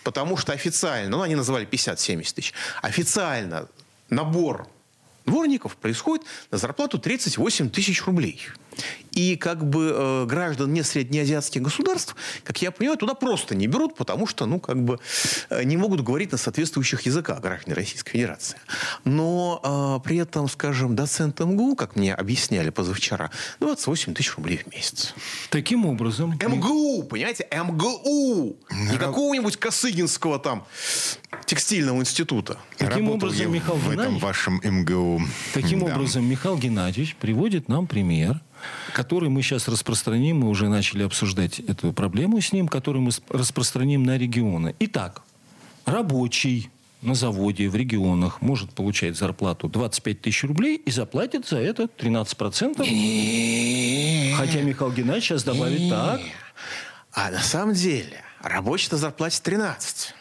Потому 0.03 0.37
что 0.37 0.53
официально, 0.53 1.09
ну, 1.09 1.21
они 1.21 1.35
называли 1.35 1.67
50-70 1.67 2.33
тысяч, 2.33 2.53
официально 2.81 3.67
набор 4.09 4.67
дворников 5.25 5.75
происходит 5.77 6.25
на 6.51 6.57
зарплату 6.57 6.99
38 6.99 7.69
тысяч 7.69 8.05
рублей. 8.05 8.41
И 9.11 9.35
как 9.35 9.65
бы 9.67 9.91
э, 9.93 10.25
граждан 10.25 10.71
не 10.73 10.83
среднеазиатских 10.83 11.61
государств, 11.61 12.15
как 12.45 12.61
я 12.61 12.71
понимаю, 12.71 12.97
туда 12.97 13.13
просто 13.13 13.55
не 13.55 13.67
берут, 13.67 13.95
потому 13.97 14.25
что, 14.25 14.45
ну, 14.45 14.59
как 14.59 14.81
бы 14.81 14.99
э, 15.49 15.63
не 15.63 15.75
могут 15.75 16.01
говорить 16.01 16.31
на 16.31 16.37
соответствующих 16.37 17.01
языках 17.05 17.41
граждане 17.41 17.75
Российской 17.75 18.11
Федерации. 18.11 18.57
Но 19.03 19.99
э, 20.01 20.07
при 20.07 20.17
этом, 20.17 20.47
скажем, 20.47 20.95
доцент 20.95 21.39
МГУ, 21.41 21.75
как 21.75 21.97
мне 21.97 22.13
объясняли 22.15 22.69
позавчера, 22.69 23.31
28 23.59 24.13
тысяч 24.13 24.33
рублей 24.37 24.61
в 24.65 24.73
месяц. 24.73 25.13
Таким 25.49 25.85
образом, 25.85 26.39
МГУ, 26.41 27.03
понимаете, 27.03 27.45
МГУ. 27.51 28.55
Не 28.91 28.97
какого-нибудь 28.97 29.57
Косыгинского 29.57 30.39
там 30.39 30.65
текстильного 31.45 31.99
института. 31.99 32.57
Таким 32.77 33.07
Работал 33.07 33.15
образом, 33.27 33.39
я 33.39 33.47
Михаил 33.47 33.75
в 33.77 33.89
этом 33.89 33.95
Геннадьевич- 34.15 34.23
вашем 34.23 34.61
МГУ. 34.63 35.21
Таким 35.53 35.79
Да. 35.85 35.93
образом, 35.95 36.25
Михаил 36.29 36.57
Геннадьевич 36.57 37.15
приводит 37.17 37.67
нам 37.67 37.87
пример, 37.87 38.39
который 38.93 39.29
мы 39.29 39.41
сейчас 39.41 39.67
распространим, 39.67 40.41
мы 40.41 40.49
уже 40.49 40.69
начали 40.69 41.03
обсуждать 41.03 41.59
эту 41.59 41.93
проблему 41.93 42.41
с 42.41 42.51
ним, 42.51 42.67
который 42.67 43.01
мы 43.01 43.11
распространим 43.29 44.03
на 44.03 44.17
регионы. 44.17 44.75
Итак, 44.79 45.21
рабочий 45.85 46.69
на 47.01 47.15
заводе 47.15 47.67
в 47.67 47.75
регионах 47.75 48.41
может 48.41 48.71
получать 48.71 49.17
зарплату 49.17 49.67
25 49.67 50.21
тысяч 50.21 50.43
рублей 50.43 50.77
и 50.77 50.91
заплатит 50.91 51.47
за 51.47 51.57
это 51.57 51.83
13%. 51.83 54.35
Хотя 54.35 54.61
Михаил 54.61 54.91
Геннадьевич 54.91 55.25
сейчас 55.25 55.43
добавит 55.43 55.89
так. 55.89 56.21
А 57.13 57.31
на 57.31 57.41
самом 57.41 57.73
деле 57.73 58.21
рабочий 58.41 58.89
на 58.91 58.97
зарплате 58.97 59.41
13. 59.41 60.13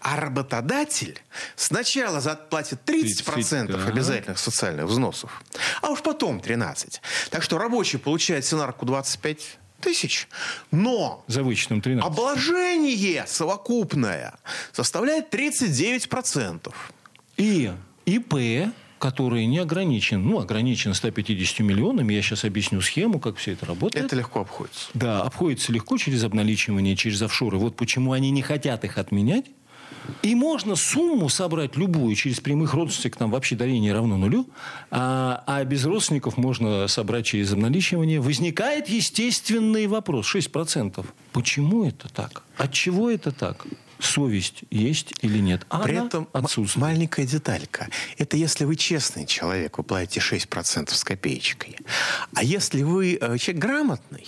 А 0.00 0.16
работодатель 0.16 1.20
сначала 1.56 2.20
заплатит 2.20 2.80
30% 2.86 3.32
30, 3.32 3.66
да. 3.66 3.86
обязательных 3.86 4.38
социальных 4.38 4.86
взносов, 4.86 5.42
а 5.82 5.90
уж 5.90 6.02
потом 6.02 6.40
13. 6.40 7.00
Так 7.30 7.42
что 7.42 7.58
рабочий 7.58 7.98
получает 7.98 8.44
синарку 8.44 8.86
25 8.86 9.58
тысяч, 9.80 10.28
но 10.70 11.24
За 11.26 11.42
вычетом 11.42 11.80
13. 11.80 12.04
обложение 12.04 13.24
совокупное 13.26 14.34
составляет 14.72 15.32
39%. 15.32 16.72
И 17.36 17.72
ИП, 18.06 18.72
который 18.98 19.46
не 19.46 19.58
ограничен, 19.58 20.22
ну, 20.24 20.40
ограничен 20.40 20.94
150 20.94 21.60
миллионами, 21.60 22.14
я 22.14 22.22
сейчас 22.22 22.44
объясню 22.44 22.80
схему, 22.80 23.20
как 23.20 23.36
все 23.36 23.52
это 23.52 23.66
работает. 23.66 24.06
Это 24.06 24.16
легко 24.16 24.40
обходится. 24.40 24.90
Да, 24.94 25.22
обходится 25.22 25.72
легко 25.72 25.96
через 25.98 26.24
обналичивание, 26.24 26.96
через 26.96 27.22
офшоры. 27.22 27.58
Вот 27.58 27.76
почему 27.76 28.12
они 28.12 28.30
не 28.30 28.42
хотят 28.42 28.84
их 28.84 28.98
отменять. 28.98 29.46
И 30.22 30.34
можно 30.34 30.76
сумму 30.76 31.28
собрать 31.28 31.76
любую 31.76 32.14
через 32.14 32.40
прямых 32.40 32.74
родственников, 32.74 33.18
там 33.18 33.30
вообще 33.30 33.56
дарение 33.56 33.92
равно 33.92 34.16
нулю, 34.16 34.48
а, 34.90 35.42
а 35.46 35.64
без 35.64 35.84
родственников 35.84 36.36
можно 36.36 36.88
собрать 36.88 37.26
через 37.26 37.52
обналичивание. 37.52 38.20
Возникает 38.20 38.88
естественный 38.88 39.86
вопрос, 39.86 40.34
6%. 40.34 41.04
Почему 41.32 41.84
это 41.84 42.08
так? 42.08 42.42
От 42.56 42.72
чего 42.72 43.10
это 43.10 43.32
так? 43.32 43.66
Совесть 44.00 44.62
есть 44.70 45.12
или 45.22 45.38
нет? 45.38 45.66
А 45.68 45.80
При 45.80 46.06
этом 46.06 46.28
отсутствует. 46.32 46.76
маленькая 46.76 47.26
деталька. 47.26 47.88
Это 48.16 48.36
если 48.36 48.64
вы 48.64 48.76
честный 48.76 49.26
человек, 49.26 49.78
вы 49.78 49.84
платите 49.84 50.20
6% 50.20 50.94
с 50.94 51.04
копеечкой. 51.04 51.76
А 52.34 52.44
если 52.44 52.82
вы 52.82 53.18
э, 53.20 53.38
человек 53.38 53.62
грамотный, 53.62 54.26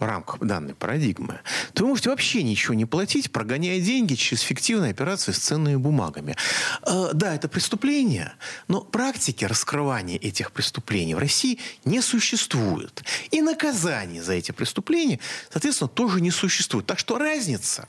в 0.00 0.04
рамках 0.04 0.40
данной 0.40 0.74
парадигмы, 0.74 1.40
то 1.74 1.84
вы 1.84 1.90
можете 1.90 2.08
вообще 2.08 2.42
ничего 2.42 2.74
не 2.74 2.86
платить, 2.86 3.30
прогоняя 3.30 3.80
деньги 3.80 4.14
через 4.14 4.40
фиктивные 4.40 4.90
операции 4.90 5.32
с 5.32 5.38
ценными 5.38 5.76
бумагами. 5.76 6.36
Э, 6.82 7.10
да, 7.12 7.34
это 7.34 7.48
преступление, 7.48 8.32
но 8.66 8.80
практики 8.80 9.44
раскрывания 9.44 10.16
этих 10.16 10.52
преступлений 10.52 11.14
в 11.14 11.18
России 11.18 11.58
не 11.84 12.00
существует. 12.00 13.04
И 13.30 13.42
наказание 13.42 14.22
за 14.22 14.32
эти 14.32 14.52
преступления, 14.52 15.20
соответственно, 15.50 15.88
тоже 15.88 16.20
не 16.20 16.30
существует. 16.30 16.86
Так 16.86 16.98
что 16.98 17.18
разница 17.18 17.86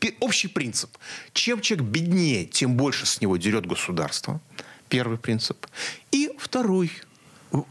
Пи- 0.00 0.16
общий 0.20 0.48
принцип. 0.48 0.90
Чем 1.32 1.60
человек 1.60 1.86
беднее, 1.86 2.44
тем 2.44 2.74
больше 2.74 3.06
с 3.06 3.20
него 3.20 3.36
дерет 3.36 3.66
государство. 3.66 4.40
Первый 4.88 5.18
принцип. 5.18 5.66
И 6.12 6.30
второй. 6.38 6.90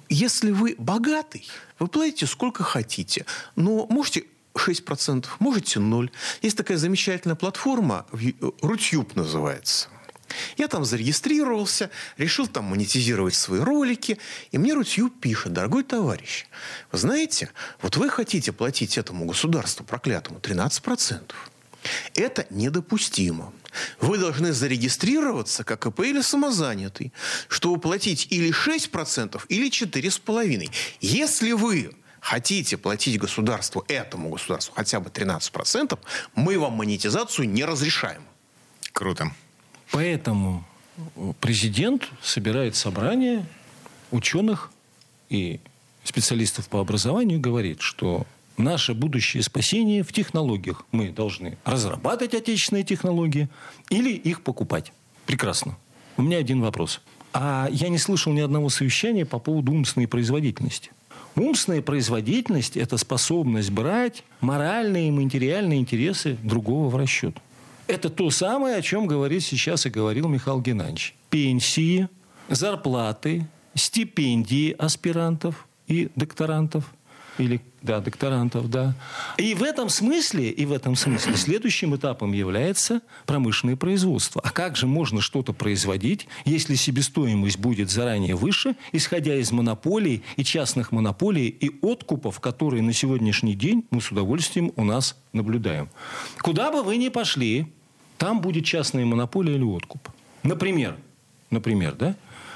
Если 0.10 0.52
вы 0.52 0.76
богатый, 0.78 1.48
вы 1.80 1.88
платите 1.88 2.26
сколько 2.26 2.63
хотите. 2.63 3.26
Но 3.56 3.86
можете 3.88 4.26
6%, 4.56 5.26
можете 5.39 5.80
0. 5.80 6.12
Есть 6.41 6.58
такая 6.58 6.78
замечательная 6.78 7.36
платформа, 7.36 8.06
Рутюб 8.62 9.15
называется. 9.15 9.89
Я 10.58 10.67
там 10.67 10.86
зарегистрировался, 10.86 11.91
решил 12.17 12.48
там 12.48 12.65
монетизировать 12.65 13.36
свои 13.36 13.60
ролики, 13.60 14.17
и 14.52 14.58
мне 14.58 14.74
Рутюб 14.74 15.19
пишет, 15.19 15.54
дорогой 15.54 15.84
товарищ, 15.84 16.48
вы 16.91 16.98
знаете, 16.98 17.52
вот 17.82 17.98
вы 17.98 18.10
хотите 18.10 18.52
платить 18.52 18.98
этому 18.98 19.26
государству 19.26 19.86
проклятому 19.86 20.39
13%. 20.39 21.34
Это 22.15 22.48
недопустимо. 22.50 23.54
Вы 24.00 24.18
должны 24.18 24.54
зарегистрироваться 24.54 25.64
как 25.64 25.86
ИП 25.86 26.02
или 26.02 26.22
самозанятый, 26.22 27.14
чтобы 27.48 27.80
платить 27.80 28.28
или 28.30 28.52
6%, 28.52 29.42
или 29.50 29.70
4,5%. 29.70 30.72
Если 31.02 31.52
вы 31.52 31.96
хотите 32.20 32.78
платить 32.78 33.20
государству, 33.20 33.84
этому 33.88 34.30
государству, 34.30 34.74
хотя 34.76 35.00
бы 35.00 35.10
13%, 35.10 36.00
мы 36.36 36.58
вам 36.58 36.74
монетизацию 36.74 37.50
не 37.50 37.66
разрешаем. 37.66 38.24
Круто. 38.94 39.32
Поэтому 39.92 40.66
президент 41.42 42.10
собирает 42.22 42.76
собрание 42.76 43.46
ученых 44.12 44.72
и 45.30 45.60
специалистов 46.04 46.68
по 46.68 46.80
образованию 46.80 47.40
и 47.40 47.42
говорит, 47.42 47.82
что 47.82 48.26
наше 48.58 48.94
будущее 48.94 49.44
спасение 49.44 50.04
в 50.04 50.12
технологиях. 50.12 50.86
Мы 50.92 51.10
должны 51.10 51.58
разрабатывать 51.66 52.34
отечественные 52.34 52.84
технологии 52.84 53.50
или 53.89 54.12
их 54.12 54.42
покупать. 54.44 54.94
Прекрасно. 55.26 55.78
У 56.18 56.22
меня 56.22 56.38
один 56.38 56.62
вопрос. 56.62 57.02
А 57.34 57.68
я 57.72 57.89
не 57.89 57.98
слышал 57.98 58.32
ни 58.32 58.39
одного 58.39 58.70
совещания 58.70 59.26
по 59.26 59.39
поводу 59.39 59.72
умственной 59.72 60.08
производительности. 60.08 60.92
Умственная 61.36 61.82
производительность– 61.82 62.78
это 62.78 62.98
способность 62.98 63.72
брать 63.72 64.24
моральные 64.39 65.08
и 65.08 65.12
материальные 65.12 65.80
интересы 65.80 66.38
другого 66.44 66.89
в 66.89 66.96
расчет. 66.96 67.36
Это 67.88 68.10
то 68.10 68.30
самое, 68.30 68.76
о 68.76 68.82
чем 68.82 69.08
говорит 69.08 69.44
сейчас 69.44 69.86
и 69.88 69.89
говорил 69.89 70.28
Михаил 70.28 70.62
Геннадьевич. 70.62 71.16
Пенсии, 71.32 72.08
зарплаты, 72.50 73.48
стипендии 73.74 74.76
аспирантов 74.78 75.68
и 75.88 76.10
докторантов. 76.16 76.94
Или, 77.39 77.62
да, 77.84 78.00
докторантов, 78.00 78.69
да. 78.69 78.96
И 79.38 79.54
в 79.54 79.62
этом 79.62 79.89
смысле, 79.89 80.50
и 80.50 80.65
в 80.65 80.72
этом 80.72 80.96
смысле 80.96 81.36
следующим 81.36 81.96
этапом 81.96 82.32
является 82.32 83.02
промышленное 83.26 83.76
производство. 83.76 84.41
А 84.43 84.50
как 84.50 84.78
же 84.78 84.88
можно 84.88 85.22
что-то 85.22 85.54
производить, 85.54 86.28
если 86.46 86.76
себестоимость 86.76 87.60
будет 87.60 87.91
заранее 87.91 88.36
выше, 88.36 88.76
исходя 88.93 89.36
из 89.36 89.52
монополий 89.52 90.24
и 90.38 90.43
частных 90.43 90.93
монополий 90.93 91.48
и 91.48 91.72
откупов, 91.86 92.39
которые 92.39 92.82
на 92.82 92.93
сегодняшний 92.93 93.54
день 93.54 93.86
мы 93.91 94.02
с 94.02 94.12
удовольствием 94.12 94.72
у 94.78 94.86
нас 94.86 95.17
наблюдаем. 95.34 95.89
Куда 96.41 96.72
бы 96.72 96.84
вы 96.84 96.96
ни 96.96 97.10
пошли, 97.10 97.67
там 98.17 98.39
будет 98.39 98.63
частная 98.63 99.06
монополия 99.06 99.56
или 99.56 99.63
откуп. 99.63 100.08
Например, 100.43 100.96
например, 101.50 101.96
да, 101.96 102.15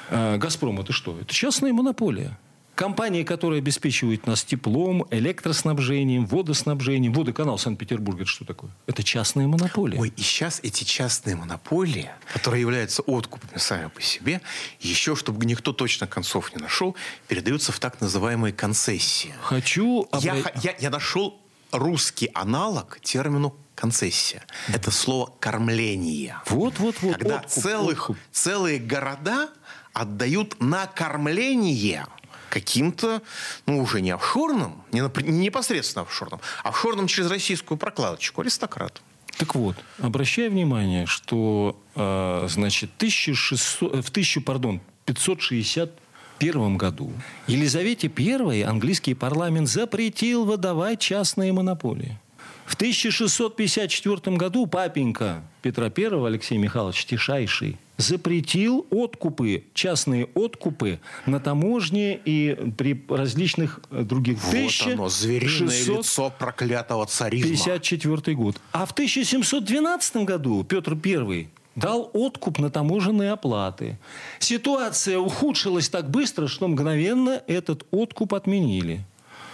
А 0.10 0.38
«Газпром»— 0.38 0.80
это 0.82 0.94
что? 0.94 1.20
Это 1.20 1.34
частная 1.34 1.74
монополия. 1.74 2.38
Компании, 2.78 3.24
которые 3.24 3.58
обеспечивают 3.58 4.28
нас 4.28 4.44
теплом, 4.44 5.08
электроснабжением, 5.10 6.28
водоснабжением. 6.28 7.12
Водоканал 7.12 7.58
Санкт-Петербурга– 7.58 8.22
это 8.22 8.30
что 8.30 8.46
такое? 8.46 8.70
Это 8.86 9.02
частная 9.02 9.48
монополия. 9.48 10.00
Ой, 10.00 10.14
и 10.16 10.22
сейчас 10.22 10.60
эти 10.62 10.84
частные 10.84 11.36
монополии, 11.36 12.12
которые 12.32 12.62
являются 12.62 13.02
откупами 13.02 13.58
сами 13.58 13.88
по 13.88 14.00
себе, 14.00 14.42
еще, 14.80 15.16
чтобы 15.16 15.48
никто 15.48 15.74
точно 15.74 16.06
концов 16.06 16.56
не 16.56 16.62
нашел, 16.62 16.96
передаются 17.28 17.72
в 17.72 17.80
так 17.80 18.00
называемые 18.00 18.54
концессии. 18.54 19.34
Хочу... 19.42 20.08
Я, 20.20 20.36
обра- 20.36 20.60
я, 20.62 20.76
я 20.78 20.92
нашел 20.92 21.42
русский 21.72 22.30
аналог 22.36 23.00
термину 23.02 23.56
концессия. 23.74 24.46
Это 24.68 24.92
слово 24.92 25.34
кормление. 25.40 26.38
Вот, 26.46 26.78
вот, 26.78 27.02
вот. 27.02 27.16
Когда 27.16 27.38
откуп, 27.38 27.52
целых, 27.52 28.10
откуп. 28.12 28.18
целые 28.32 28.78
города 28.78 29.50
отдают 29.94 30.62
на 30.62 30.86
кормление 30.86 32.06
каким-то, 32.50 33.22
ну, 33.66 33.82
уже 33.82 34.02
не 34.02 34.12
офшорным, 34.12 34.84
не, 34.92 35.02
напр- 35.02 35.24
не 35.24 35.46
непосредственно 35.46 36.04
офшорным, 36.04 36.40
а 36.64 36.70
офшорным 36.70 37.08
через 37.08 37.30
российскую 37.30 37.78
прокладочку, 37.78 38.42
аристократам. 38.42 39.04
Так 39.38 39.54
вот, 39.54 39.76
обращаю 40.00 40.52
внимание, 40.52 41.06
что 41.06 41.80
э, 41.96 42.48
значит, 42.50 42.90
1600, 42.98 43.94
э, 43.94 44.02
в 44.02 44.10
1000, 44.10 44.42
пардон, 44.42 44.82
561 45.06 46.78
году 46.78 47.14
Елизавете 47.46 48.12
I 48.18 48.62
английский 48.64 49.14
парламент 49.14 49.70
запретил 49.70 50.46
выдавать 50.46 51.00
частные 51.00 51.54
монополии. 51.54 52.20
В 52.68 52.76
1654 52.76 54.36
году 54.36 54.68
папенька 54.68 55.42
Петра 55.62 55.86
I, 55.86 56.28
Алексей 56.28 56.58
Михайлович 56.58 57.06
Тишайший, 57.06 57.78
запретил 57.96 58.86
откупы, 58.92 59.64
частные 59.74 60.28
откупы 60.36 61.00
на 61.26 61.40
таможне 61.40 62.20
и 62.26 62.74
при 62.78 63.02
различных 63.08 63.80
э, 63.90 64.04
других. 64.04 64.44
Вот 64.44 64.74
оно, 64.86 65.08
звериное 65.08 65.68
1600 65.68 65.98
лицо 65.98 66.34
проклятого 66.38 67.06
царизма. 67.06 67.52
54 67.52 68.36
год. 68.36 68.58
А 68.74 68.86
в 68.86 68.92
1712 68.92 70.18
году 70.18 70.66
Петр 70.66 70.98
I 71.06 71.48
дал 71.78 72.10
откуп 72.12 72.60
на 72.60 72.70
таможенные 72.70 73.32
оплаты. 73.32 73.98
Ситуация 74.40 75.20
ухудшилась 75.20 75.88
так 75.88 76.10
быстро, 76.10 76.48
что 76.48 76.68
мгновенно 76.68 77.42
этот 77.48 77.86
откуп 77.92 78.34
отменили. 78.34 79.06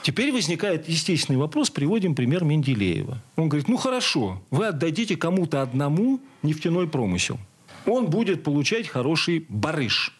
Теперь 0.03 0.33
возникает 0.33 0.89
естественный 0.89 1.39
вопрос, 1.39 1.69
приводим 1.69 2.13
пример 2.13 2.43
Менделеева. 2.43 3.21
Он 3.37 3.47
говорит, 3.47 3.69
ну 3.69 3.77
хорошо, 3.77 4.41
вы 4.51 4.67
отдадите 4.67 5.15
кому-то 5.15 5.61
одному 5.61 6.19
нефтяной 6.43 6.89
промысел. 6.89 7.39
Он 7.85 8.07
будет 8.07 8.43
получать 8.43 8.89
хороший 8.89 9.45
барыш, 9.47 10.13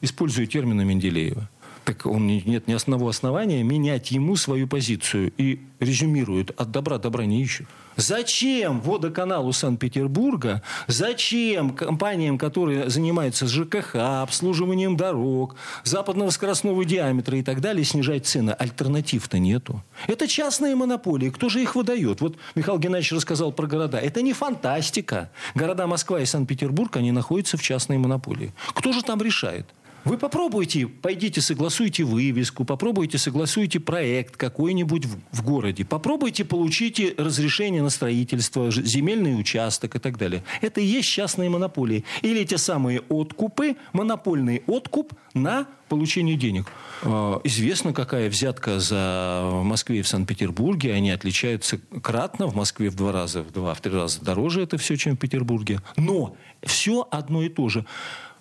используя 0.00 0.46
термины 0.46 0.84
Менделеева. 0.84 1.50
Так 1.84 2.06
он 2.06 2.26
не- 2.26 2.42
нет 2.46 2.66
ни 2.66 2.72
основного 2.72 3.10
основания 3.10 3.62
менять 3.62 4.10
ему 4.10 4.36
свою 4.36 4.66
позицию. 4.66 5.32
И 5.36 5.60
резюмирует, 5.80 6.58
от 6.58 6.70
добра 6.70 6.98
добра 6.98 7.26
не 7.26 7.42
ищут. 7.42 7.66
Зачем 7.96 8.80
водоканалу 8.80 9.52
Санкт-Петербурга, 9.52 10.62
зачем 10.88 11.70
компаниям, 11.70 12.38
которые 12.38 12.90
занимаются 12.90 13.46
ЖКХ, 13.46 13.96
обслуживанием 14.22 14.96
дорог, 14.96 15.54
западного 15.84 16.30
скоростного 16.30 16.84
диаметра 16.84 17.38
и 17.38 17.42
так 17.42 17.60
далее, 17.60 17.84
снижать 17.84 18.26
цены? 18.26 18.50
Альтернатив-то 18.50 19.38
нету. 19.38 19.84
Это 20.08 20.26
частные 20.26 20.74
монополии. 20.74 21.28
Кто 21.30 21.48
же 21.48 21.62
их 21.62 21.76
выдает? 21.76 22.20
Вот 22.20 22.36
Михаил 22.54 22.78
Геннадьевич 22.78 23.12
рассказал 23.12 23.52
про 23.52 23.66
города. 23.66 23.98
Это 23.98 24.22
не 24.22 24.32
фантастика. 24.32 25.30
Города 25.54 25.86
Москва 25.86 26.18
и 26.20 26.24
Санкт-Петербург, 26.24 26.96
они 26.96 27.12
находятся 27.12 27.56
в 27.56 27.62
частной 27.62 27.98
монополии. 27.98 28.52
Кто 28.74 28.92
же 28.92 29.02
там 29.02 29.20
решает? 29.22 29.66
Вы 30.04 30.18
попробуйте, 30.18 30.86
пойдите, 30.86 31.40
согласуйте 31.40 32.04
вывеску, 32.04 32.64
попробуйте, 32.64 33.16
согласуйте 33.16 33.80
проект 33.80 34.36
какой-нибудь 34.36 35.06
в, 35.06 35.18
в 35.32 35.42
городе, 35.42 35.84
попробуйте, 35.84 36.44
получите 36.44 37.14
разрешение 37.16 37.82
на 37.82 37.90
строительство, 37.90 38.70
земельный 38.70 39.38
участок 39.38 39.96
и 39.96 39.98
так 39.98 40.18
далее. 40.18 40.44
Это 40.60 40.80
и 40.80 40.84
есть 40.84 41.08
частные 41.08 41.48
монополии. 41.48 42.04
Или 42.22 42.44
те 42.44 42.58
самые 42.58 43.00
откупы, 43.08 43.76
монопольный 43.92 44.62
откуп 44.66 45.14
на 45.32 45.66
получение 45.88 46.36
денег. 46.36 46.66
Э, 47.02 47.40
Известно, 47.44 47.92
какая 47.92 48.28
взятка 48.28 48.80
за 48.80 49.42
в 49.44 49.62
Москве 49.62 50.00
и 50.00 50.02
в 50.02 50.08
Санкт-Петербурге. 50.08 50.92
Они 50.92 51.10
отличаются 51.10 51.78
кратно. 52.02 52.46
В 52.46 52.54
Москве 52.54 52.90
в 52.90 52.94
два 52.94 53.12
раза, 53.12 53.42
в 53.42 53.52
два, 53.52 53.74
в 53.74 53.80
три 53.80 53.92
раза 53.92 54.22
дороже 54.22 54.62
это 54.62 54.76
все, 54.78 54.96
чем 54.96 55.16
в 55.16 55.18
Петербурге. 55.18 55.80
Но 55.96 56.36
все 56.62 57.06
одно 57.10 57.42
и 57.42 57.48
то 57.48 57.68
же. 57.68 57.84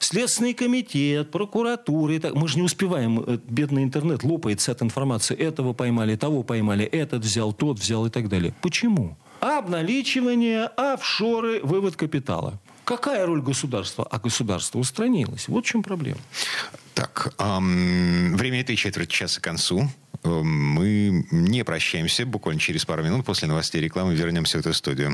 Следственный 0.03 0.53
комитет, 0.53 1.31
прокуратура. 1.31 2.13
И 2.13 2.19
так. 2.19 2.35
Мы 2.35 2.47
же 2.47 2.57
не 2.57 2.63
успеваем. 2.63 3.23
э, 3.25 3.37
Бедный 3.47 3.83
интернет 3.83 4.23
лопается 4.23 4.71
от 4.73 4.81
информации. 4.81 5.35
Этого 5.35 5.73
поймали, 5.73 6.15
того 6.17 6.43
поймали, 6.43 6.83
этот 6.85 7.23
взял, 7.23 7.53
тот 7.53 7.79
взял 7.79 8.05
и 8.05 8.09
так 8.09 8.27
далее. 8.27 8.53
Почему? 8.61 9.17
Обналичивание, 9.39 10.65
офшоры, 10.65 11.61
вывод 11.63 11.95
капитала. 11.95 12.59
Какая 12.83 13.25
роль 13.25 13.41
государства? 13.41 14.05
А 14.11 14.19
государство 14.19 14.77
устранилось. 14.79 15.47
Вот 15.47 15.65
в 15.65 15.67
чем 15.67 15.83
проблема. 15.83 16.19
Так, 16.93 17.33
ам, 17.37 18.35
время 18.35 18.59
этой 18.59 18.75
четверти 18.75 19.11
часа 19.13 19.39
к 19.39 19.43
концу. 19.43 19.87
Эм, 20.23 20.45
Мы 20.73 21.25
не 21.31 21.63
прощаемся. 21.63 22.25
Буквально 22.25 22.59
через 22.59 22.83
пару 22.85 23.03
минут 23.03 23.25
после 23.25 23.47
новостей 23.47 23.81
рекламы 23.81 24.13
вернемся 24.15 24.57
в 24.57 24.61
эту 24.61 24.73
студию. 24.73 25.13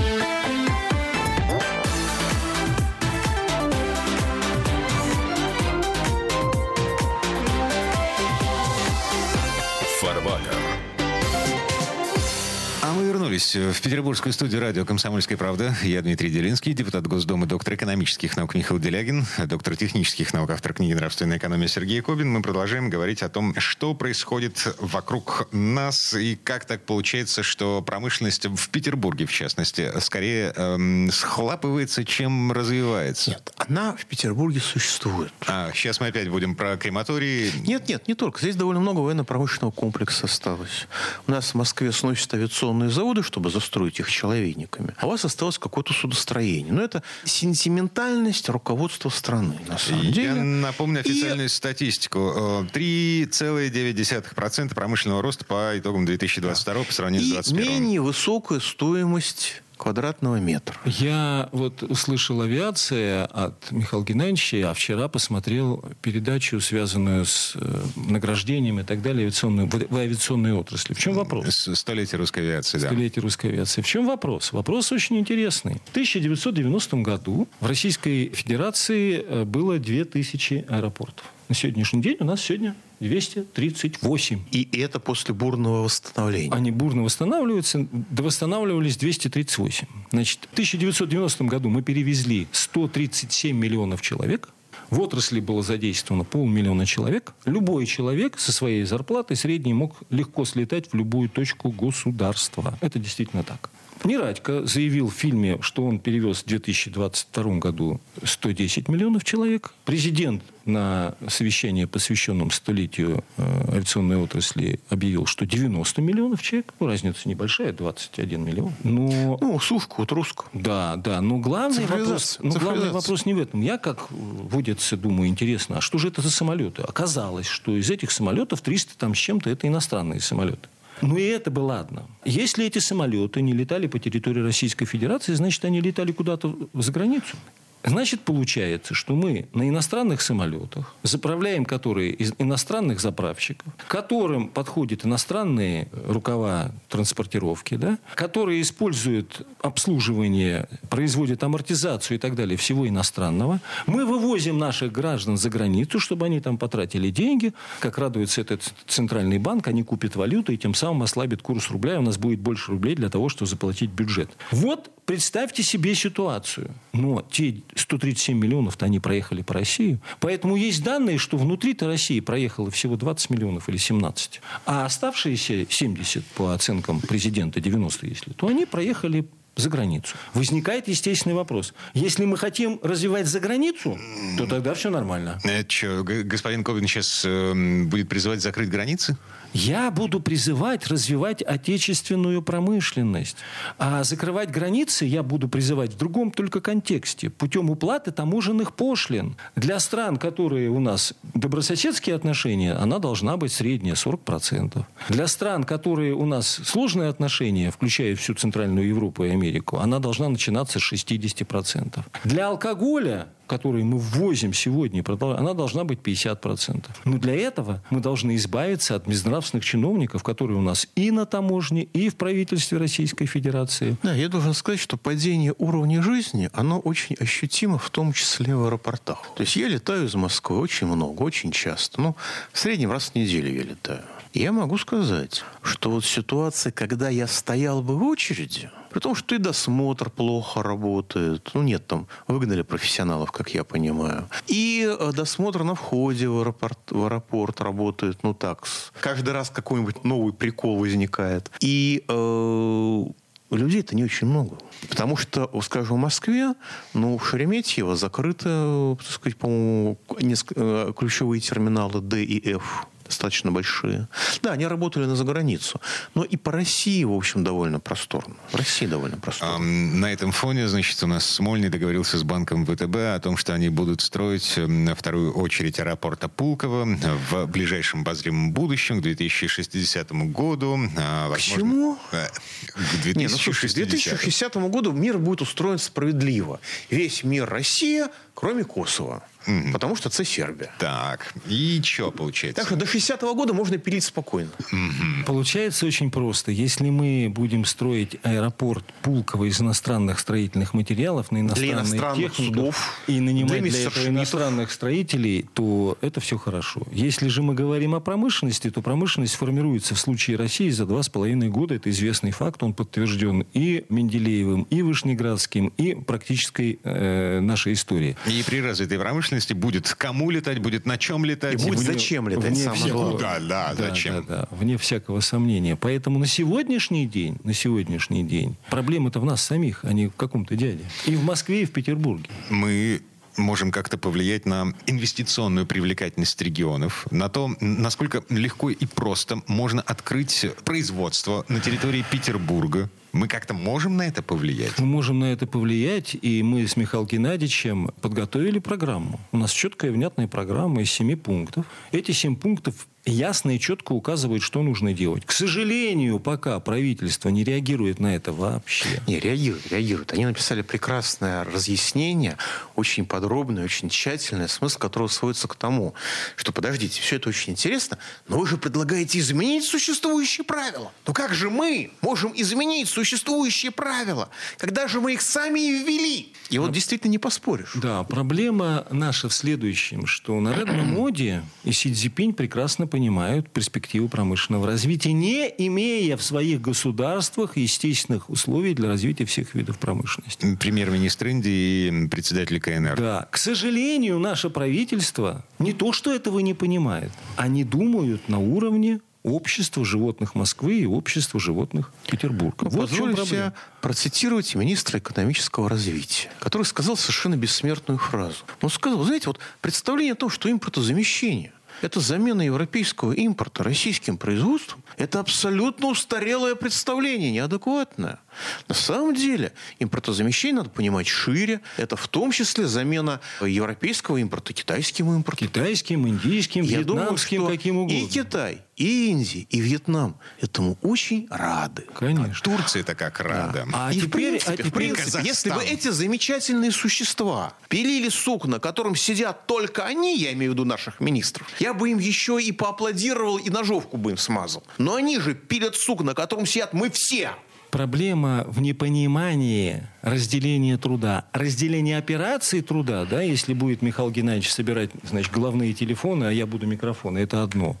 Вернулись 13.11 13.57
в 13.57 13.81
петербургскую 13.81 14.31
студию 14.31 14.61
радио 14.61 14.85
«Комсомольская 14.85 15.37
правда». 15.37 15.75
Я 15.83 16.01
Дмитрий 16.01 16.29
Делинский, 16.29 16.71
депутат 16.71 17.07
Госдумы, 17.07 17.45
доктор 17.45 17.73
экономических 17.73 18.37
наук 18.37 18.55
Михаил 18.55 18.79
Делягин, 18.79 19.25
доктор 19.47 19.75
технических 19.75 20.33
наук, 20.33 20.49
автор 20.51 20.73
книги 20.73 20.93
«Нравственная 20.93 21.37
экономия» 21.37 21.67
Сергей 21.67 21.99
Кобин. 21.99 22.31
Мы 22.31 22.41
продолжаем 22.41 22.89
говорить 22.89 23.21
о 23.21 23.27
том, 23.27 23.53
что 23.59 23.95
происходит 23.95 24.65
вокруг 24.79 25.49
нас 25.51 26.13
и 26.13 26.37
как 26.41 26.63
так 26.63 26.85
получается, 26.85 27.43
что 27.43 27.81
промышленность 27.81 28.45
в 28.45 28.69
Петербурге, 28.69 29.25
в 29.25 29.33
частности, 29.33 29.91
скорее 29.99 30.53
эм, 30.55 31.11
схлапывается, 31.11 32.05
чем 32.05 32.53
развивается. 32.53 33.31
Нет, 33.31 33.51
она 33.57 33.93
в 33.97 34.05
Петербурге 34.05 34.61
существует. 34.61 35.33
А, 35.47 35.71
сейчас 35.73 35.99
мы 35.99 36.07
опять 36.07 36.29
будем 36.29 36.55
про 36.55 36.77
крематории. 36.77 37.51
Нет, 37.67 37.89
нет, 37.89 38.07
не 38.07 38.13
только. 38.13 38.39
Здесь 38.39 38.55
довольно 38.55 38.79
много 38.79 38.99
военно-промышленного 38.99 39.71
комплекса 39.71 40.27
осталось. 40.27 40.87
У 41.27 41.31
нас 41.31 41.51
в 41.51 41.55
Москве 41.55 41.91
сносят 41.91 42.33
авиационные 42.33 42.89
заводы, 42.89 43.00
чтобы 43.23 43.49
застроить 43.49 43.99
их 43.99 44.09
человейниками. 44.09 44.93
А 44.97 45.07
у 45.07 45.09
вас 45.09 45.25
осталось 45.25 45.57
какое-то 45.57 45.93
судостроение. 45.93 46.71
Но 46.73 46.81
это 46.81 47.03
сентиментальность 47.25 48.49
руководства 48.49 49.09
страны, 49.09 49.59
на 49.67 49.77
самом 49.77 50.03
Я 50.03 50.11
деле. 50.11 50.33
напомню 50.41 51.01
И- 51.03 51.09
официальную 51.09 51.49
статистику. 51.49 52.33
Э, 52.35 52.65
3,9% 52.71 54.75
промышленного 54.75 55.21
роста 55.21 55.45
по 55.45 55.77
итогам 55.77 56.05
2022 56.05 56.83
по 56.83 56.93
сравнению 56.93 57.27
с 57.27 57.29
И 57.29 57.33
2021. 57.53 57.81
менее 57.81 58.01
высокая 58.01 58.59
стоимость 58.59 59.61
квадратного 59.81 60.35
метра. 60.35 60.77
Я 60.85 61.49
вот 61.51 61.81
услышал 61.81 62.39
авиация 62.41 63.25
от 63.25 63.71
Михаила 63.71 64.05
Геннадьевича, 64.05 64.69
а 64.69 64.73
вчера 64.75 65.07
посмотрел 65.07 65.83
передачу, 66.03 66.61
связанную 66.61 67.25
с 67.25 67.53
э, 67.55 67.81
награждением 67.95 68.79
и 68.79 68.83
так 68.83 69.01
далее 69.01 69.23
авиационной, 69.23 69.65
в, 69.65 69.91
в 69.91 69.97
авиационной 69.97 70.53
отрасли. 70.53 70.93
В 70.93 70.99
чем 70.99 71.15
вопрос? 71.15 71.67
Столетие 71.73 72.19
русской 72.19 72.41
авиации, 72.41 72.77
да. 72.77 72.89
Столетие 72.89 73.23
русской 73.23 73.47
авиации. 73.47 73.81
В 73.81 73.87
чем 73.87 74.05
вопрос? 74.05 74.53
Вопрос 74.53 74.91
очень 74.91 75.17
интересный. 75.17 75.81
В 75.85 75.89
1990 75.89 76.97
году 76.97 77.47
в 77.59 77.65
Российской 77.65 78.29
Федерации 78.29 79.25
э, 79.27 79.45
было 79.45 79.79
2000 79.79 80.65
аэропортов. 80.69 81.25
На 81.49 81.55
сегодняшний 81.55 82.03
день 82.03 82.17
у 82.19 82.25
нас 82.25 82.39
сегодня 82.39 82.75
238. 83.01 84.43
И 84.51 84.69
это 84.79 84.99
после 84.99 85.33
бурного 85.33 85.83
восстановления. 85.83 86.53
Они 86.53 86.71
бурно 86.71 87.03
восстанавливаются, 87.03 87.87
да 87.91 88.23
восстанавливались 88.23 88.95
238. 88.97 89.87
Значит, 90.11 90.47
в 90.49 90.53
1990 90.53 91.43
году 91.45 91.69
мы 91.69 91.81
перевезли 91.81 92.47
137 92.51 93.57
миллионов 93.57 94.01
человек. 94.01 94.49
В 94.91 94.99
отрасли 94.99 95.39
было 95.39 95.63
задействовано 95.63 96.25
полмиллиона 96.25 96.85
человек. 96.85 97.33
Любой 97.45 97.85
человек 97.85 98.37
со 98.37 98.51
своей 98.51 98.83
зарплатой 98.83 99.37
средней 99.37 99.73
мог 99.73 99.95
легко 100.09 100.45
слетать 100.45 100.91
в 100.91 100.95
любую 100.95 101.29
точку 101.29 101.71
государства. 101.71 102.77
Это 102.81 102.99
действительно 102.99 103.43
так. 103.43 103.69
Нерадько 104.03 104.65
заявил 104.65 105.09
в 105.09 105.13
фильме, 105.13 105.59
что 105.61 105.85
он 105.85 105.99
перевез 105.99 106.43
в 106.43 106.45
2022 106.45 107.57
году 107.59 108.01
110 108.23 108.87
миллионов 108.89 109.23
человек. 109.23 109.73
Президент 109.85 110.43
на 110.65 111.15
совещании, 111.27 111.85
посвященном 111.85 112.51
столетию 112.51 113.23
э, 113.37 113.71
авиационной 113.73 114.17
отрасли, 114.17 114.79
объявил, 114.89 115.25
что 115.25 115.45
90 115.45 116.01
миллионов 116.01 116.41
человек. 116.41 116.73
Ну, 116.79 116.87
разница 116.87 117.27
небольшая, 117.27 117.73
21 117.73 118.43
миллион. 118.43 118.73
Но... 118.83 119.37
Ну, 119.41 119.59
сушка, 119.59 119.95
вот 119.97 120.11
русская. 120.11 120.47
Да, 120.53 120.95
да. 120.97 121.21
Но 121.21 121.37
главный 121.37 121.85
вопрос, 121.85 122.37
но 122.41 122.51
главный 122.51 122.91
вопрос 122.91 123.25
не 123.25 123.33
в 123.33 123.39
этом. 123.39 123.61
Я, 123.61 123.77
как 123.77 124.11
водится, 124.11 124.97
думаю, 124.97 125.29
интересно, 125.29 125.77
а 125.77 125.81
что 125.81 125.97
же 125.97 126.09
это 126.09 126.21
за 126.21 126.31
самолеты? 126.31 126.83
Оказалось, 126.83 127.47
что 127.47 127.75
из 127.75 127.89
этих 127.89 128.11
самолетов 128.11 128.61
300 128.61 128.97
там 128.97 129.15
с 129.15 129.17
чем-то 129.17 129.49
это 129.49 129.67
иностранные 129.67 130.21
самолеты. 130.21 130.67
Ну 131.01 131.17
и 131.17 131.23
это 131.23 131.51
бы 131.51 131.59
ладно. 131.59 132.07
Если 132.25 132.65
эти 132.65 132.79
самолеты 132.79 133.41
не 133.41 133.53
летали 133.53 133.87
по 133.87 133.99
территории 133.99 134.41
Российской 134.41 134.85
Федерации, 134.85 135.33
значит, 135.33 135.63
они 135.65 135.81
летали 135.81 136.11
куда-то 136.11 136.55
за 136.73 136.91
границу. 136.91 137.37
Значит, 137.83 138.21
получается, 138.21 138.93
что 138.93 139.15
мы 139.15 139.47
на 139.53 139.67
иностранных 139.67 140.21
самолетах, 140.21 140.95
заправляем 141.03 141.65
которые 141.65 142.11
из 142.11 142.33
иностранных 142.37 142.99
заправщиков, 142.99 143.73
которым 143.87 144.47
подходят 144.47 145.05
иностранные 145.05 145.87
рукава 146.05 146.71
транспортировки, 146.89 147.75
да, 147.75 147.97
которые 148.15 148.61
используют 148.61 149.45
обслуживание, 149.61 150.67
производят 150.89 151.43
амортизацию 151.43 152.17
и 152.17 152.19
так 152.19 152.35
далее 152.35 152.57
всего 152.57 152.87
иностранного. 152.87 153.59
Мы 153.87 154.05
вывозим 154.05 154.57
наших 154.57 154.91
граждан 154.91 155.37
за 155.37 155.49
границу, 155.49 155.99
чтобы 155.99 156.25
они 156.25 156.39
там 156.39 156.57
потратили 156.57 157.09
деньги. 157.09 157.53
Как 157.79 157.97
радуется 157.97 158.41
этот 158.41 158.73
центральный 158.87 159.39
банк, 159.39 159.67
они 159.67 159.83
купят 159.83 160.15
валюту 160.15 160.51
и 160.51 160.57
тем 160.57 160.73
самым 160.73 161.03
ослабят 161.03 161.41
курс 161.41 161.69
рубля, 161.71 161.95
и 161.95 161.97
у 161.97 162.01
нас 162.01 162.17
будет 162.17 162.39
больше 162.39 162.71
рублей 162.71 162.95
для 162.95 163.09
того, 163.09 163.29
чтобы 163.29 163.49
заплатить 163.49 163.89
бюджет. 163.89 164.29
Вот 164.51 164.91
представьте 165.05 165.63
себе 165.63 165.95
ситуацию. 165.95 166.71
Но 166.93 167.25
те 167.29 167.61
137 167.75 168.37
миллионов-то 168.37 168.85
они 168.85 168.99
проехали 168.99 169.41
по 169.41 169.53
России. 169.53 169.99
Поэтому 170.19 170.55
есть 170.55 170.83
данные, 170.83 171.17
что 171.17 171.37
внутри-то 171.37 171.87
России 171.87 172.19
проехало 172.19 172.71
всего 172.71 172.95
20 172.95 173.29
миллионов 173.29 173.69
или 173.69 173.77
17. 173.77 174.41
А 174.65 174.85
оставшиеся 174.85 175.65
70, 175.69 176.25
по 176.25 176.53
оценкам 176.53 176.99
президента, 176.99 177.59
90 177.59 178.07
если, 178.07 178.31
то 178.33 178.47
они 178.47 178.65
проехали 178.65 179.25
за 179.55 179.69
границу. 179.69 180.15
Возникает 180.33 180.87
естественный 180.87 181.35
вопрос. 181.35 181.73
Если 181.93 182.25
мы 182.25 182.37
хотим 182.37 182.79
развивать 182.83 183.27
за 183.27 183.39
границу, 183.39 183.97
то 184.37 184.47
тогда 184.47 184.73
все 184.73 184.89
нормально. 184.89 185.39
Это 185.43 185.69
что, 185.69 186.03
господин 186.03 186.63
Ковин 186.63 186.87
сейчас 186.87 187.23
э, 187.25 187.53
будет 187.85 188.09
призывать 188.09 188.41
закрыть 188.41 188.69
границы? 188.69 189.17
Я 189.53 189.91
буду 189.91 190.21
призывать 190.21 190.87
развивать 190.87 191.41
отечественную 191.41 192.41
промышленность. 192.41 193.35
А 193.77 194.03
закрывать 194.03 194.49
границы 194.49 195.05
я 195.05 195.23
буду 195.23 195.49
призывать 195.49 195.93
в 195.93 195.97
другом 195.97 196.31
только 196.31 196.61
контексте. 196.61 197.29
Путем 197.29 197.69
уплаты 197.69 198.11
таможенных 198.11 198.73
пошлин. 198.73 199.35
Для 199.55 199.79
стран, 199.79 200.17
которые 200.17 200.69
у 200.69 200.79
нас 200.79 201.13
добрососедские 201.33 202.15
отношения, 202.15 202.73
она 202.73 202.99
должна 202.99 203.35
быть 203.35 203.51
средняя 203.51 203.95
40%. 203.95 204.85
Для 205.09 205.27
стран, 205.27 205.65
которые 205.65 206.13
у 206.13 206.25
нас 206.25 206.47
сложные 206.47 207.09
отношения, 207.09 207.71
включая 207.71 208.15
всю 208.15 208.33
Центральную 208.35 208.87
Европу 208.87 209.25
и 209.25 209.29
Америку, 209.41 209.77
она 209.77 209.99
должна 209.99 210.29
начинаться 210.29 210.79
с 210.79 210.93
60%. 210.93 212.03
Для 212.23 212.47
алкоголя 212.47 213.27
которые 213.51 213.83
мы 213.83 213.97
ввозим 213.97 214.53
сегодня, 214.53 215.03
она 215.19 215.53
должна 215.53 215.83
быть 215.83 215.99
50%. 215.99 216.85
Но 217.03 217.17
для 217.17 217.35
этого 217.35 217.83
мы 217.89 217.99
должны 217.99 218.37
избавиться 218.37 218.95
от 218.95 219.05
безнравственных 219.05 219.65
чиновников, 219.65 220.23
которые 220.23 220.57
у 220.57 220.61
нас 220.61 220.87
и 220.95 221.11
на 221.11 221.25
таможне, 221.25 221.83
и 221.83 222.07
в 222.07 222.15
правительстве 222.15 222.77
Российской 222.77 223.25
Федерации. 223.25 223.97
Да, 224.03 224.15
я 224.15 224.29
должен 224.29 224.53
сказать, 224.53 224.79
что 224.79 224.95
падение 224.95 225.53
уровня 225.57 226.01
жизни, 226.01 226.49
оно 226.53 226.79
очень 226.79 227.17
ощутимо, 227.19 227.77
в 227.77 227.89
том 227.89 228.13
числе 228.13 228.55
в 228.55 228.63
аэропортах. 228.67 229.21
То 229.35 229.43
есть 229.43 229.57
я 229.57 229.67
летаю 229.67 230.05
из 230.05 230.15
Москвы 230.15 230.57
очень 230.57 230.87
много, 230.87 231.21
очень 231.21 231.51
часто. 231.51 231.99
Ну, 231.99 232.15
в 232.53 232.57
среднем 232.57 232.93
раз 232.93 233.09
в 233.09 233.15
неделю 233.15 233.53
я 233.53 233.63
летаю. 233.63 234.03
Я 234.33 234.53
могу 234.53 234.77
сказать, 234.77 235.43
что 235.61 235.91
вот 235.91 236.05
ситуация, 236.05 236.71
когда 236.71 237.09
я 237.09 237.27
стоял 237.27 237.81
бы 237.81 237.97
в 237.97 238.03
очереди, 238.03 238.71
при 238.89 238.99
том, 238.99 239.13
что 239.13 239.35
и 239.35 239.37
досмотр 239.37 240.09
плохо 240.09 240.63
работает. 240.63 241.51
Ну, 241.53 241.61
нет, 241.61 241.85
там 241.85 242.07
выгнали 242.27 242.61
профессионалов, 242.61 243.31
как 243.31 243.53
я 243.53 243.63
понимаю. 243.63 244.29
И 244.47 244.87
э, 244.87 245.11
досмотр 245.13 245.63
на 245.63 245.75
входе 245.75 246.29
в 246.29 246.39
аэропорт, 246.39 246.79
в 246.91 247.03
аэропорт 247.03 247.59
работает, 247.61 248.19
ну 248.23 248.33
так, 248.33 248.63
каждый 249.01 249.33
раз 249.33 249.49
какой-нибудь 249.49 250.03
новый 250.05 250.33
прикол 250.33 250.77
возникает. 250.77 251.51
И 251.59 252.05
э, 252.07 253.03
людей-то 253.51 253.95
не 253.95 254.03
очень 254.05 254.27
много. 254.27 254.57
Потому 254.89 255.17
что, 255.17 255.49
скажем, 255.61 255.97
в 255.97 255.99
Москве, 255.99 256.53
ну, 256.93 257.17
в 257.17 257.27
Шереметьево 257.27 257.97
закрыты, 257.97 258.95
так 258.97 259.07
сказать, 259.07 259.37
по-моему, 259.37 259.97
э, 260.09 260.93
ключевые 260.97 261.41
терминалы 261.41 261.99
D 262.01 262.23
и 262.23 262.53
F 262.53 262.87
достаточно 263.11 263.51
большие. 263.51 264.07
Да, 264.41 264.53
они 264.53 264.65
работали 264.65 265.05
на 265.05 265.15
заграницу. 265.15 265.81
Но 266.15 266.23
и 266.23 266.37
по 266.37 266.51
России, 266.51 267.03
в 267.03 267.11
общем, 267.11 267.43
довольно 267.43 267.79
просторно. 267.79 268.35
В 268.51 268.55
России 268.55 268.87
довольно 268.87 269.17
просторно. 269.17 269.55
А, 269.55 269.59
на 269.59 270.11
этом 270.11 270.31
фоне, 270.31 270.67
значит, 270.67 271.03
у 271.03 271.07
нас 271.07 271.25
Смольный 271.25 271.69
договорился 271.69 272.17
с 272.17 272.23
банком 272.23 272.65
ВТБ 272.65 272.95
о 272.95 273.19
том, 273.19 273.37
что 273.37 273.53
они 273.53 273.69
будут 273.69 274.01
строить 274.01 274.57
на 274.57 274.95
вторую 274.95 275.33
очередь 275.33 275.79
аэропорта 275.79 276.29
Пулково 276.29 276.85
в 277.29 277.45
ближайшем 277.47 278.01
обозримом 278.01 278.53
будущем, 278.53 278.99
к 278.99 279.01
2060 279.01 280.11
году. 280.31 280.79
А, 280.97 281.27
возможно, 281.27 281.37
к 281.37 281.39
чему? 281.39 281.97
Э, 282.11 282.27
к 282.67 283.03
2060. 283.03 283.15
Не, 283.15 283.27
ну, 283.27 283.37
слушай, 283.37 283.69
к 283.69 283.73
2060 283.73 284.55
году 284.69 284.91
мир 284.93 285.17
будет 285.17 285.41
устроен 285.41 285.77
справедливо. 285.77 286.59
Весь 286.89 287.23
мир 287.23 287.49
Россия, 287.49 288.09
кроме 288.33 288.63
Косово. 288.63 289.23
Угу. 289.47 289.71
Потому 289.73 289.95
что 289.95 290.09
это 290.09 290.23
Сербия. 290.23 290.71
Так, 290.77 291.33
и 291.47 291.81
что 291.83 292.11
получается? 292.11 292.61
Так 292.61 292.67
что 292.67 292.75
до 292.75 292.85
60-го 292.85 293.33
года 293.33 293.53
можно 293.53 293.77
пилить 293.77 294.03
спокойно. 294.03 294.51
Угу. 294.59 295.25
Получается 295.25 295.85
очень 295.85 296.11
просто. 296.11 296.51
Если 296.51 296.89
мы 296.89 297.31
будем 297.33 297.65
строить 297.65 298.17
аэропорт 298.23 298.85
Пулково 299.01 299.45
из 299.45 299.59
иностранных 299.59 300.19
строительных 300.19 300.73
материалов 300.73 301.31
на 301.31 301.39
иностранные 301.41 302.29
техников 302.29 303.01
и 303.07 303.19
нанимать 303.19 303.63
для, 303.63 303.71
для 303.71 303.83
этого 303.87 304.07
иностранных 304.07 304.71
строителей, 304.71 305.45
то 305.53 305.97
это 306.01 306.19
все 306.19 306.37
хорошо. 306.37 306.83
Если 306.91 307.27
же 307.27 307.41
мы 307.41 307.55
говорим 307.55 307.95
о 307.95 307.99
промышленности, 307.99 308.69
то 308.69 308.81
промышленность 308.81 309.35
формируется 309.35 309.95
в 309.95 309.99
случае 309.99 310.37
России 310.37 310.69
за 310.69 310.85
два 310.85 311.01
с 311.01 311.09
половиной 311.09 311.49
года. 311.49 311.75
Это 311.75 311.89
известный 311.89 312.31
факт, 312.31 312.61
он 312.61 312.73
подтвержден 312.73 313.47
и 313.53 313.85
Менделеевым, 313.89 314.63
и 314.63 314.81
Вышнеградским, 314.83 315.73
и 315.77 315.95
практической 315.95 316.79
э, 316.83 317.39
нашей 317.39 317.73
историей. 317.73 318.15
И 318.25 318.43
при 318.43 318.61
развитой 318.61 318.99
промышленности 318.99 319.53
будет 319.53 319.93
кому 319.95 320.29
летать, 320.29 320.59
будет 320.59 320.85
на 320.85 320.97
чем 320.97 321.25
летать. 321.25 321.53
И 321.53 321.57
будет 321.57 321.79
вне, 321.79 321.93
зачем 321.93 322.27
летать, 322.27 322.51
вне 322.51 322.71
всякого, 322.71 323.19
да, 323.19 323.39
да, 323.39 323.73
да, 323.73 323.89
зачем. 323.89 324.25
Да, 324.27 324.41
да, 324.41 324.47
вне 324.51 324.77
всякого 324.77 325.21
сомнения. 325.21 325.75
Поэтому 325.75 326.19
на 326.19 326.27
сегодняшний 326.27 327.07
день, 327.07 327.39
на 327.43 327.53
сегодняшний 327.53 328.23
день, 328.23 328.55
проблема-то 328.69 329.19
в 329.19 329.25
нас 329.25 329.41
самих, 329.41 329.83
а 329.83 329.93
не 329.93 330.07
в 330.07 330.15
каком-то 330.15 330.55
дяде. 330.55 330.83
И 331.05 331.15
в 331.15 331.23
Москве, 331.23 331.63
и 331.63 331.65
в 331.65 331.71
Петербурге. 331.71 332.29
Мы 332.49 333.01
можем 333.37 333.71
как-то 333.71 333.97
повлиять 333.97 334.45
на 334.45 334.73
инвестиционную 334.85 335.65
привлекательность 335.65 336.41
регионов, 336.41 337.07
на 337.11 337.29
то, 337.29 337.49
насколько 337.59 338.23
легко 338.29 338.69
и 338.69 338.85
просто 338.85 339.41
можно 339.47 339.81
открыть 339.81 340.45
производство 340.63 341.45
на 341.47 341.59
территории 341.59 342.05
Петербурга, 342.09 342.89
мы 343.13 343.27
как-то 343.27 343.53
можем 343.53 343.97
на 343.97 344.03
это 344.03 344.21
повлиять? 344.21 344.77
Мы 344.79 344.85
можем 344.85 345.19
на 345.19 345.25
это 345.25 345.47
повлиять, 345.47 346.15
и 346.21 346.43
мы 346.43 346.67
с 346.67 346.77
Михаилом 346.77 347.07
Геннадьевичем 347.07 347.91
подготовили 348.01 348.59
программу. 348.59 349.19
У 349.31 349.37
нас 349.37 349.51
четкая, 349.51 349.91
внятная 349.91 350.27
программа 350.27 350.81
из 350.81 350.91
семи 350.91 351.15
пунктов. 351.15 351.65
Эти 351.91 352.11
семь 352.11 352.35
пунктов 352.35 352.87
ясно 353.05 353.55
и 353.55 353.59
четко 353.59 353.93
указывают, 353.93 354.43
что 354.43 354.61
нужно 354.61 354.93
делать. 354.93 355.25
К 355.25 355.31
сожалению, 355.31 356.19
пока 356.19 356.59
правительство 356.59 357.29
не 357.29 357.43
реагирует 357.43 357.99
на 357.99 358.15
это 358.15 358.31
вообще. 358.31 359.01
Не, 359.07 359.19
реагирует, 359.19 359.67
реагирует. 359.71 360.13
Они 360.13 360.25
написали 360.25 360.61
прекрасное 360.61 361.43
разъяснение, 361.43 362.37
очень 362.75 363.05
подробное, 363.05 363.63
очень 363.63 363.89
тщательное, 363.89 364.47
смысл 364.47 364.79
которого 364.79 365.07
сводится 365.07 365.47
к 365.47 365.55
тому, 365.55 365.93
что, 366.35 366.51
подождите, 366.51 367.01
все 367.01 367.15
это 367.15 367.29
очень 367.29 367.53
интересно, 367.53 367.97
но 368.27 368.37
вы 368.37 368.47
же 368.47 368.57
предлагаете 368.57 369.19
изменить 369.19 369.65
существующие 369.65 370.45
правила. 370.45 370.91
Но 371.07 371.13
как 371.13 371.33
же 371.33 371.49
мы 371.49 371.91
можем 372.01 372.31
изменить 372.35 372.87
существующие 372.87 373.71
правила, 373.71 374.29
когда 374.57 374.87
же 374.87 375.01
мы 375.01 375.13
их 375.13 375.21
сами 375.21 375.59
и 375.59 375.83
ввели? 375.83 376.33
И 376.49 376.59
вот 376.59 376.71
действительно 376.71 377.11
не 377.11 377.17
поспоришь. 377.17 377.71
Да, 377.75 378.03
проблема 378.03 378.85
наша 378.91 379.29
в 379.29 379.33
следующем, 379.33 380.05
что 380.05 380.39
на 380.39 380.53
Редмо 380.53 380.83
Моде 380.83 381.43
и 381.63 381.71
Си 381.71 381.93
Цзипинь 381.93 382.33
прекрасно 382.33 382.87
понимают 382.91 383.49
перспективу 383.49 384.09
промышленного 384.09 384.67
развития, 384.67 385.13
не 385.13 385.47
имея 385.57 386.17
в 386.17 386.21
своих 386.21 386.61
государствах 386.61 387.57
естественных 387.57 388.29
условий 388.29 388.75
для 388.75 388.89
развития 388.89 389.25
всех 389.25 389.55
видов 389.55 389.79
промышленности. 389.79 390.55
Премьер-министр 390.59 391.27
Индии 391.27 391.87
и 391.87 392.07
председатель 392.07 392.59
КНР. 392.59 392.97
Да. 392.97 393.27
К 393.31 393.37
сожалению, 393.37 394.19
наше 394.19 394.49
правительство 394.49 395.43
не 395.57 395.73
то, 395.73 395.93
что 395.93 396.13
этого 396.13 396.39
не 396.39 396.53
понимает, 396.53 397.11
они 397.37 397.63
думают 397.63 398.27
на 398.29 398.39
уровне 398.39 398.99
общество 399.23 399.85
животных 399.85 400.35
Москвы 400.35 400.79
и 400.79 400.85
общество 400.85 401.39
животных 401.39 401.91
Петербурга. 402.07 402.69
Ну, 402.71 402.71
вот 402.71 402.89
проблема. 402.89 403.25
себе 403.25 403.53
процитировать 403.79 404.55
министра 404.55 404.99
экономического 404.99 405.69
развития, 405.69 406.29
который 406.39 406.63
сказал 406.63 406.97
совершенно 406.97 407.37
бессмертную 407.37 407.99
фразу. 407.99 408.43
Он 408.61 408.69
сказал, 408.69 409.03
знаете, 409.03 409.27
вот 409.27 409.39
представление 409.61 410.13
о 410.13 410.15
том, 410.15 410.29
что 410.29 410.49
импортозамещение 410.51 411.53
это 411.81 411.99
замена 411.99 412.41
европейского 412.41 413.13
импорта 413.13 413.63
российским 413.63 414.17
производством. 414.17 414.83
Это 415.01 415.19
абсолютно 415.19 415.87
устарелое 415.87 416.53
представление, 416.53 417.31
неадекватное. 417.31 418.19
На 418.67 418.75
самом 418.75 419.15
деле 419.15 419.51
импортозамещение 419.79 420.57
надо 420.57 420.69
понимать 420.69 421.07
шире. 421.07 421.61
Это 421.77 421.95
в 421.95 422.07
том 422.07 422.31
числе 422.31 422.67
замена 422.67 423.19
европейского 423.41 424.17
импорта 424.17 424.53
китайским 424.53 425.11
импортом. 425.13 425.47
Китайским, 425.47 426.07
индийским, 426.07 426.61
Я 426.63 426.83
думаю, 426.83 427.01
вьетнамским, 427.05 427.41
что 427.41 427.49
каким 427.49 427.77
угодно. 427.79 427.97
И 427.97 428.07
Китай, 428.07 428.61
и 428.77 429.09
Индия, 429.09 429.47
и 429.49 429.59
Вьетнам 429.59 430.15
этому 430.39 430.77
очень 430.81 431.27
рады. 431.29 431.85
Конечно. 431.95 432.33
Турция-то 432.43 432.93
как 432.95 433.19
рада. 433.19 433.67
А 433.73 433.91
и 433.91 433.99
в 433.99 434.05
теперь- 434.05 434.11
принципе, 434.29 434.51
а 434.51 434.53
в 434.53 434.57
теперь 434.57 434.71
принципе, 434.71 435.03
Казахстан. 435.03 435.25
если 435.25 435.49
бы 435.49 435.63
эти 435.63 435.87
замечательные 435.89 436.71
существа 436.71 437.53
пилили 437.69 438.09
сук, 438.09 438.45
на 438.45 438.59
котором 438.59 438.95
сидят 438.95 439.45
только 439.47 439.83
они, 439.85 440.15
я 440.17 440.31
имею 440.33 440.51
в 440.51 440.53
виду 440.53 440.65
наших 440.65 440.99
министров, 440.99 441.47
я 441.59 441.73
бы 441.73 441.89
им 441.89 441.97
еще 441.97 442.41
и 442.41 442.51
поаплодировал 442.51 443.37
и 443.37 443.49
ножовку 443.49 443.97
бы 443.97 444.11
им 444.11 444.17
смазал. 444.17 444.63
Но 444.77 444.90
они 444.95 445.19
же 445.19 445.33
пилят 445.33 445.75
сук, 445.75 446.03
на 446.03 446.13
котором 446.13 446.45
сидят 446.45 446.73
мы 446.73 446.89
все. 446.89 447.31
Проблема 447.71 448.43
в 448.47 448.61
непонимании 448.61 449.87
разделения 450.01 450.77
труда. 450.77 451.25
Разделение 451.31 451.97
операции 451.97 452.59
труда, 452.59 453.05
да, 453.05 453.21
если 453.21 453.53
будет 453.53 453.81
Михаил 453.81 454.11
Геннадьевич 454.11 454.51
собирать, 454.51 454.89
значит, 455.03 455.31
головные 455.31 455.73
телефоны, 455.73 456.25
а 456.25 456.31
я 456.31 456.45
буду 456.45 456.67
микрофоны, 456.67 457.19
это 457.19 457.43
одно. 457.43 457.77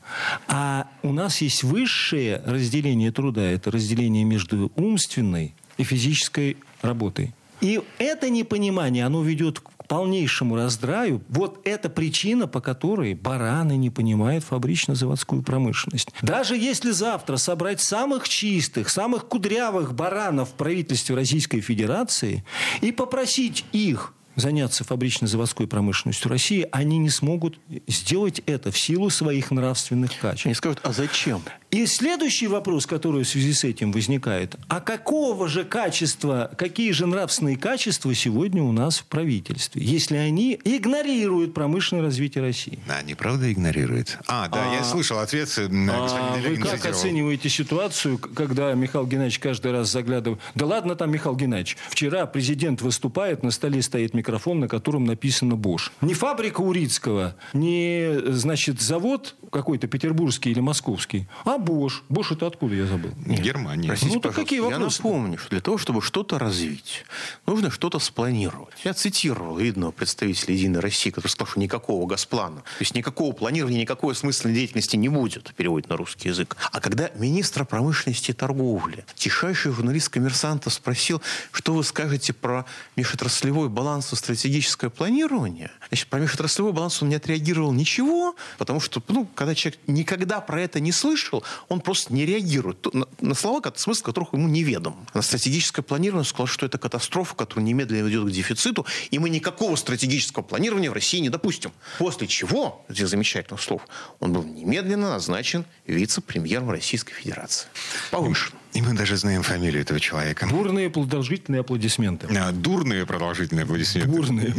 А 0.47 0.87
у 1.03 1.11
нас 1.11 1.41
есть 1.41 1.63
высшее 1.63 2.41
разделение 2.45 3.11
труда, 3.11 3.41
это 3.43 3.69
разделение 3.69 4.23
между 4.23 4.71
умственной 4.77 5.53
и 5.77 5.83
физической 5.83 6.55
работой. 6.81 7.33
И 7.59 7.81
это 7.97 8.29
непонимание, 8.29 9.05
оно 9.05 9.21
ведет 9.23 9.61
полнейшему 9.91 10.55
раздраю. 10.55 11.21
Вот 11.27 11.59
это 11.65 11.89
причина, 11.89 12.47
по 12.47 12.61
которой 12.61 13.13
бараны 13.13 13.75
не 13.75 13.89
понимают 13.89 14.45
фабрично-заводскую 14.45 15.43
промышленность. 15.43 16.07
Даже 16.21 16.55
если 16.55 16.91
завтра 16.91 17.35
собрать 17.35 17.81
самых 17.81 18.29
чистых, 18.29 18.87
самых 18.87 19.27
кудрявых 19.27 19.93
баранов 19.93 20.51
в 20.51 20.53
правительстве 20.53 21.13
Российской 21.13 21.59
Федерации 21.59 22.45
и 22.79 22.93
попросить 22.93 23.65
их 23.73 24.13
заняться 24.37 24.85
фабрично-заводской 24.85 25.67
промышленностью 25.67 26.31
России, 26.31 26.65
они 26.71 26.97
не 26.97 27.09
смогут 27.09 27.59
сделать 27.87 28.41
это 28.45 28.71
в 28.71 28.79
силу 28.79 29.09
своих 29.09 29.51
нравственных 29.51 30.17
качеств. 30.17 30.45
Они 30.45 30.55
скажут, 30.55 30.79
а 30.83 30.93
зачем? 30.93 31.41
И 31.71 31.85
следующий 31.85 32.47
вопрос, 32.47 32.85
который 32.85 33.23
в 33.23 33.27
связи 33.29 33.53
с 33.53 33.63
этим 33.63 33.93
возникает. 33.93 34.55
А 34.67 34.81
какого 34.81 35.47
же 35.47 35.63
качества, 35.63 36.51
какие 36.57 36.91
же 36.91 37.05
нравственные 37.07 37.55
качества 37.55 38.13
сегодня 38.13 38.61
у 38.61 38.73
нас 38.73 38.99
в 38.99 39.05
правительстве, 39.05 39.81
если 39.81 40.17
они 40.17 40.59
игнорируют 40.65 41.53
промышленное 41.53 42.03
развитие 42.03 42.43
России? 42.43 42.77
А, 42.89 42.97
Они 42.97 43.13
правда 43.15 43.49
игнорируют? 43.49 44.17
А, 44.27 44.49
да, 44.49 44.73
я 44.73 44.83
слышал 44.83 45.19
ответ. 45.19 45.47
э, 45.57 45.63
А 45.67 46.03
господин 46.03 46.61
вы 46.61 46.69
как 46.69 46.85
оцениваете 46.85 47.47
ситуацию, 47.47 48.17
когда 48.17 48.73
Михаил 48.73 49.07
Геннадьевич 49.07 49.39
каждый 49.39 49.71
раз 49.71 49.89
заглядывает? 49.89 50.41
Да 50.55 50.65
ладно 50.65 50.95
там, 50.95 51.09
Михаил 51.11 51.37
Геннадьевич. 51.37 51.77
Вчера 51.89 52.25
президент 52.25 52.81
выступает, 52.81 53.43
на 53.43 53.51
столе 53.51 53.81
стоит 53.81 54.13
микрофон, 54.13 54.59
на 54.59 54.67
котором 54.67 55.05
написано 55.05 55.55
«Бош». 55.55 55.93
Не 56.01 56.15
фабрика 56.15 56.59
Урицкого, 56.59 57.35
не, 57.53 58.09
значит, 58.33 58.81
завод 58.81 59.35
какой-то 59.53 59.87
петербургский 59.87 60.51
или 60.51 60.59
московский, 60.59 61.27
а 61.45 61.60
«Бош». 61.61 62.03
«Бош» 62.09 62.31
это 62.31 62.47
откуда, 62.47 62.75
я 62.75 62.85
забыл? 62.85 63.11
Германия. 63.25 63.87
Простите, 63.87 64.15
Ну, 64.15 64.19
так 64.19 64.31
пожалуйста, 64.31 64.41
какие 64.43 64.59
я 64.69 64.77
вопросы? 64.77 64.97
напомню, 65.01 65.37
что 65.37 65.49
для 65.49 65.61
того, 65.61 65.77
чтобы 65.77 66.01
что-то 66.01 66.37
развить, 66.39 67.05
нужно 67.45 67.71
что-то 67.71 67.99
спланировать. 67.99 68.73
Я 68.83 68.93
цитировал 68.93 69.57
видного 69.57 69.91
представителя 69.91 70.53
«Единой 70.55 70.79
России», 70.81 71.09
который 71.11 71.29
сказал, 71.29 71.51
что 71.51 71.59
никакого 71.59 72.05
госплана, 72.05 72.61
то 72.61 72.81
есть 72.81 72.95
никакого 72.95 73.31
планирования, 73.31 73.81
никакой 73.81 74.15
смысленной 74.15 74.55
деятельности 74.55 74.95
не 74.97 75.09
будет, 75.09 75.53
переводит 75.55 75.89
на 75.89 75.97
русский 75.97 76.29
язык. 76.29 76.57
А 76.71 76.79
когда 76.81 77.09
министра 77.15 77.63
промышленности 77.63 78.31
и 78.31 78.33
торговли, 78.33 79.05
тишайший 79.15 79.71
журналист 79.71 80.09
коммерсанта 80.09 80.69
спросил, 80.69 81.21
что 81.51 81.73
вы 81.73 81.83
скажете 81.83 82.33
про 82.33 82.65
межотраслевой 82.95 83.69
баланс 83.69 84.11
и 84.13 84.15
стратегическое 84.15 84.89
планирование, 84.89 85.71
значит, 85.89 86.07
про 86.07 86.19
межотраслевой 86.19 86.73
баланс 86.73 87.01
он 87.01 87.09
не 87.09 87.15
отреагировал 87.15 87.71
ничего, 87.71 88.35
потому 88.57 88.79
что, 88.79 89.01
ну, 89.07 89.25
когда 89.35 89.55
человек 89.55 89.79
никогда 89.87 90.41
про 90.41 90.61
это 90.61 90.79
не 90.79 90.91
слышал, 90.91 91.43
он 91.69 91.81
просто 91.81 92.13
не 92.13 92.25
реагирует 92.25 92.93
на, 92.93 93.07
на 93.19 93.35
слова, 93.35 93.61
смысл 93.75 94.03
которых 94.03 94.33
ему 94.33 94.47
неведом. 94.47 95.07
На 95.13 95.21
стратегическое 95.21 95.81
планирование 95.81 96.25
сказал, 96.25 96.47
что 96.47 96.65
это 96.65 96.77
катастрофа, 96.77 97.35
которая 97.35 97.65
немедленно 97.65 98.07
ведет 98.07 98.25
к 98.27 98.31
дефициту, 98.31 98.85
и 99.09 99.19
мы 99.19 99.29
никакого 99.29 99.75
стратегического 99.75 100.43
планирования 100.43 100.89
в 100.89 100.93
России 100.93 101.19
не 101.19 101.29
допустим. 101.29 101.71
После 101.97 102.27
чего, 102.27 102.85
этих 102.89 103.07
замечательных 103.07 103.61
слов, 103.61 103.87
он 104.19 104.33
был 104.33 104.43
немедленно 104.43 105.09
назначен 105.09 105.65
вице-премьером 105.85 106.69
Российской 106.69 107.13
Федерации. 107.13 107.67
Повышен. 108.11 108.53
И 108.73 108.81
мы 108.81 108.93
даже 108.93 109.17
знаем 109.17 109.43
фамилию 109.43 109.81
этого 109.81 109.99
человека. 109.99 110.47
Бурные 110.47 110.89
продолжительные 110.89 111.59
аплодисменты. 111.61 112.27
А, 112.37 112.51
Дурные 112.51 113.05
продолжительные 113.05 113.63
аплодисменты. 113.63 114.07
Бурные. 114.09 114.55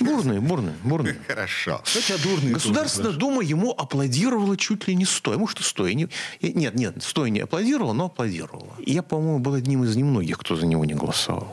Бурные, 0.00 0.40
бурные, 0.40 0.74
бурные. 0.82 1.16
Хорошо. 1.26 1.80
Хотя 1.84 2.18
дурные 2.18 2.52
Государственная 2.54 3.12
Дума 3.12 3.42
ему 3.42 3.70
аплодировала 3.70 4.56
чуть 4.56 4.86
ли 4.86 4.94
не 4.94 5.06
стоя. 5.06 5.38
Может, 5.38 5.60
и 5.60 5.62
стоя. 5.62 5.94
Не- 5.94 6.08
Нет, 6.42 6.74
нет, 6.74 7.02
стоя 7.02 7.30
не 7.30 7.40
аплодировала, 7.40 7.94
но 7.94 8.06
аплодировала. 8.06 8.74
Я, 8.84 9.02
по-моему, 9.02 9.38
был 9.38 9.54
одним 9.54 9.84
из 9.84 9.96
немногих, 9.96 10.38
кто 10.38 10.56
за 10.56 10.66
него 10.66 10.84
не 10.84 10.94
голосовал. 10.94 11.50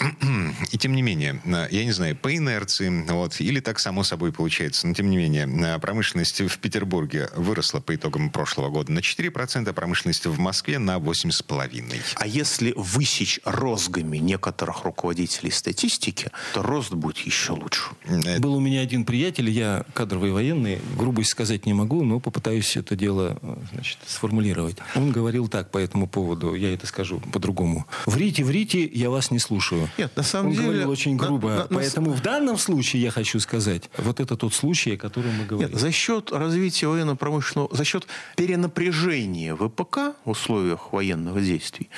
И 0.72 0.78
тем 0.78 0.94
не 0.96 1.02
менее, 1.02 1.42
я 1.72 1.86
не 1.86 1.92
знаю, 1.92 2.16
по 2.18 2.36
инерции, 2.36 2.90
вот, 3.10 3.40
или 3.40 3.62
так 3.62 3.80
само 3.80 4.04
собой 4.04 4.34
получается, 4.34 4.86
но 4.88 4.94
тем 4.94 5.10
не 5.10 5.18
менее, 5.18 5.80
промышленность 5.80 6.42
в 6.42 6.58
Петербурге 6.60 7.30
выросла 7.36 7.80
по 7.80 7.96
итогам 7.96 8.30
прошлого 8.32 8.70
года 8.70 8.92
на 8.92 9.00
4%, 9.00 9.72
промышленность 9.74 10.26
в 10.26 10.38
Москве 10.40 10.78
на 10.78 10.98
8,5%. 10.98 12.01
А 12.16 12.28
если 12.28 12.74
высечь 12.76 13.40
розгами 13.44 14.18
некоторых 14.18 14.84
руководителей 14.84 15.52
статистики, 15.52 16.30
то 16.54 16.62
рост 16.62 16.94
будет 16.94 17.18
еще 17.20 17.54
лучше. 17.54 17.84
Э, 18.06 18.40
Был 18.40 18.56
у 18.56 18.60
меня 18.60 18.82
один 18.82 19.06
приятель, 19.06 19.50
я 19.50 19.86
кадровый 19.94 20.32
военный, 20.32 20.80
грубость 20.98 21.30
сказать 21.32 21.66
не 21.66 21.74
могу, 21.74 22.04
но 22.04 22.20
попытаюсь 22.20 22.76
это 22.78 22.96
дело 22.96 23.38
э, 23.42 23.56
значит, 23.74 23.98
сформулировать. 24.06 24.78
Он 24.96 25.12
говорил 25.12 25.48
так 25.48 25.72
по 25.72 25.78
этому 25.78 26.08
поводу, 26.08 26.54
я 26.56 26.74
это 26.74 26.88
скажу 26.88 27.20
по-другому. 27.32 27.86
Врите, 28.06 28.44
врите, 28.44 28.86
я 28.86 29.10
вас 29.10 29.32
не 29.32 29.40
слушаю. 29.40 29.90
Нет, 29.98 30.16
на 30.16 30.24
самом 30.24 30.48
Он 30.48 30.54
деле- 30.54 30.66
говорил 30.68 30.90
очень 30.90 31.16
на- 31.16 31.26
грубо. 31.26 31.50
на- 31.50 31.56
на- 31.58 31.68
Поэтому 31.70 32.12
в 32.12 32.22
данном 32.22 32.58
случае 32.58 33.02
я 33.04 33.12
хочу 33.12 33.40
сказать, 33.40 33.90
вот 33.98 34.20
это 34.20 34.36
тот 34.36 34.54
случай, 34.54 34.92
о 34.94 34.98
котором 34.98 35.34
мы 35.36 35.46
говорим. 35.46 35.70
Нет, 35.72 35.80
за 35.80 35.92
счет 35.92 36.32
развития 36.32 36.88
военно-промышленного, 36.88 37.70
за 37.76 37.84
счет 37.86 38.08
перенапряжения 38.36 39.56
ВПК 39.56 40.16
в 40.26 40.30
условиях 40.32 40.94
военных 40.94 41.44
действий, 41.44 41.90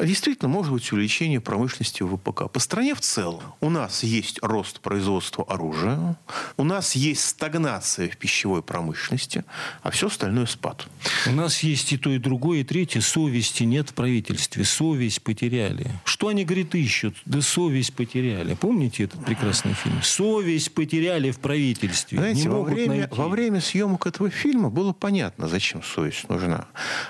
действительно 0.00 0.48
может 0.48 0.72
быть 0.72 0.90
увеличение 0.92 1.40
промышленности 1.40 2.02
в 2.02 2.16
ВПК. 2.16 2.50
По 2.50 2.60
стране 2.60 2.94
в 2.94 3.00
целом 3.00 3.42
у 3.60 3.70
нас 3.70 4.02
есть 4.02 4.38
рост 4.42 4.80
производства 4.80 5.44
оружия, 5.48 6.16
у 6.56 6.64
нас 6.64 6.94
есть 6.94 7.24
стагнация 7.24 8.08
в 8.08 8.16
пищевой 8.16 8.62
промышленности, 8.62 9.44
а 9.82 9.90
все 9.90 10.06
остальное 10.06 10.46
спад. 10.46 10.86
У 11.26 11.32
нас 11.32 11.60
есть 11.60 11.92
и 11.92 11.98
то, 11.98 12.10
и 12.10 12.18
другое, 12.18 12.60
и 12.60 12.64
третье. 12.64 13.00
Совести 13.00 13.62
нет 13.64 13.90
в 13.90 13.94
правительстве. 13.94 14.64
Совесть 14.64 15.22
потеряли. 15.22 15.90
Что 16.04 16.28
они, 16.28 16.44
говорит, 16.44 16.74
ищут? 16.74 17.16
Да 17.24 17.40
совесть 17.42 17.94
потеряли. 17.94 18.54
Помните 18.54 19.04
этот 19.04 19.24
прекрасный 19.24 19.74
фильм? 19.74 20.02
Совесть 20.02 20.72
потеряли 20.74 21.30
в 21.30 21.38
правительстве. 21.38 22.18
Знаете, 22.18 22.42
Не 22.42 22.48
во 22.48 22.62
время, 22.62 22.96
найти. 22.98 23.14
во 23.14 23.28
время 23.28 23.60
съемок 23.60 24.06
этого 24.06 24.30
фильма 24.30 24.70
было 24.70 24.92
понятно, 24.92 25.48
зачем 25.48 25.82
совесть 25.82 26.28
нужна. 26.28 26.66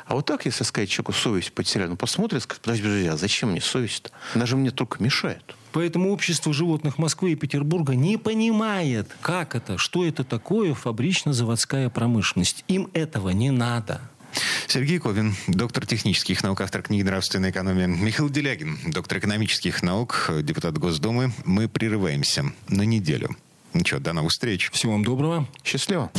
А 0.07 0.14
вот 0.14 0.27
так, 0.27 0.46
если 0.46 0.64
сказать 0.64 0.88
человеку, 0.88 1.12
совесть 1.12 1.53
потеряли, 1.53 1.90
он 1.90 1.96
посмотрит 2.28 2.42
и 2.42 2.44
скажет, 2.44 2.62
подожди, 2.62 2.82
подожди, 2.82 3.06
а 3.06 3.16
зачем 3.16 3.50
мне 3.50 3.60
совесть-то? 3.60 4.10
Она 4.34 4.46
же 4.46 4.56
мне 4.56 4.70
только 4.70 5.02
мешает. 5.02 5.54
Поэтому 5.72 6.12
общество 6.12 6.52
животных 6.52 6.98
Москвы 6.98 7.32
и 7.32 7.34
Петербурга 7.34 7.94
не 7.94 8.16
понимает, 8.16 9.10
как 9.20 9.54
это, 9.54 9.78
что 9.78 10.04
это 10.04 10.24
такое 10.24 10.74
фабрично-заводская 10.74 11.90
промышленность. 11.90 12.64
Им 12.68 12.88
этого 12.94 13.30
не 13.30 13.50
надо. 13.50 14.00
Сергей 14.66 14.98
Ковин, 14.98 15.34
доктор 15.46 15.86
технических 15.86 16.42
наук, 16.42 16.60
автор 16.60 16.82
книги 16.82 17.02
«Нравственная 17.02 17.50
экономия». 17.50 17.86
Михаил 17.86 18.28
Делягин, 18.28 18.78
доктор 18.86 19.18
экономических 19.18 19.82
наук, 19.82 20.30
депутат 20.42 20.76
Госдумы. 20.78 21.32
Мы 21.44 21.68
прерываемся 21.68 22.52
на 22.68 22.82
неделю. 22.82 23.36
Ну 23.72 23.84
что, 23.84 24.00
до 24.00 24.12
новых 24.12 24.32
встреч. 24.32 24.70
Всего 24.72 24.92
вам 24.92 25.04
доброго. 25.04 25.48
Счастливо. 25.64 26.10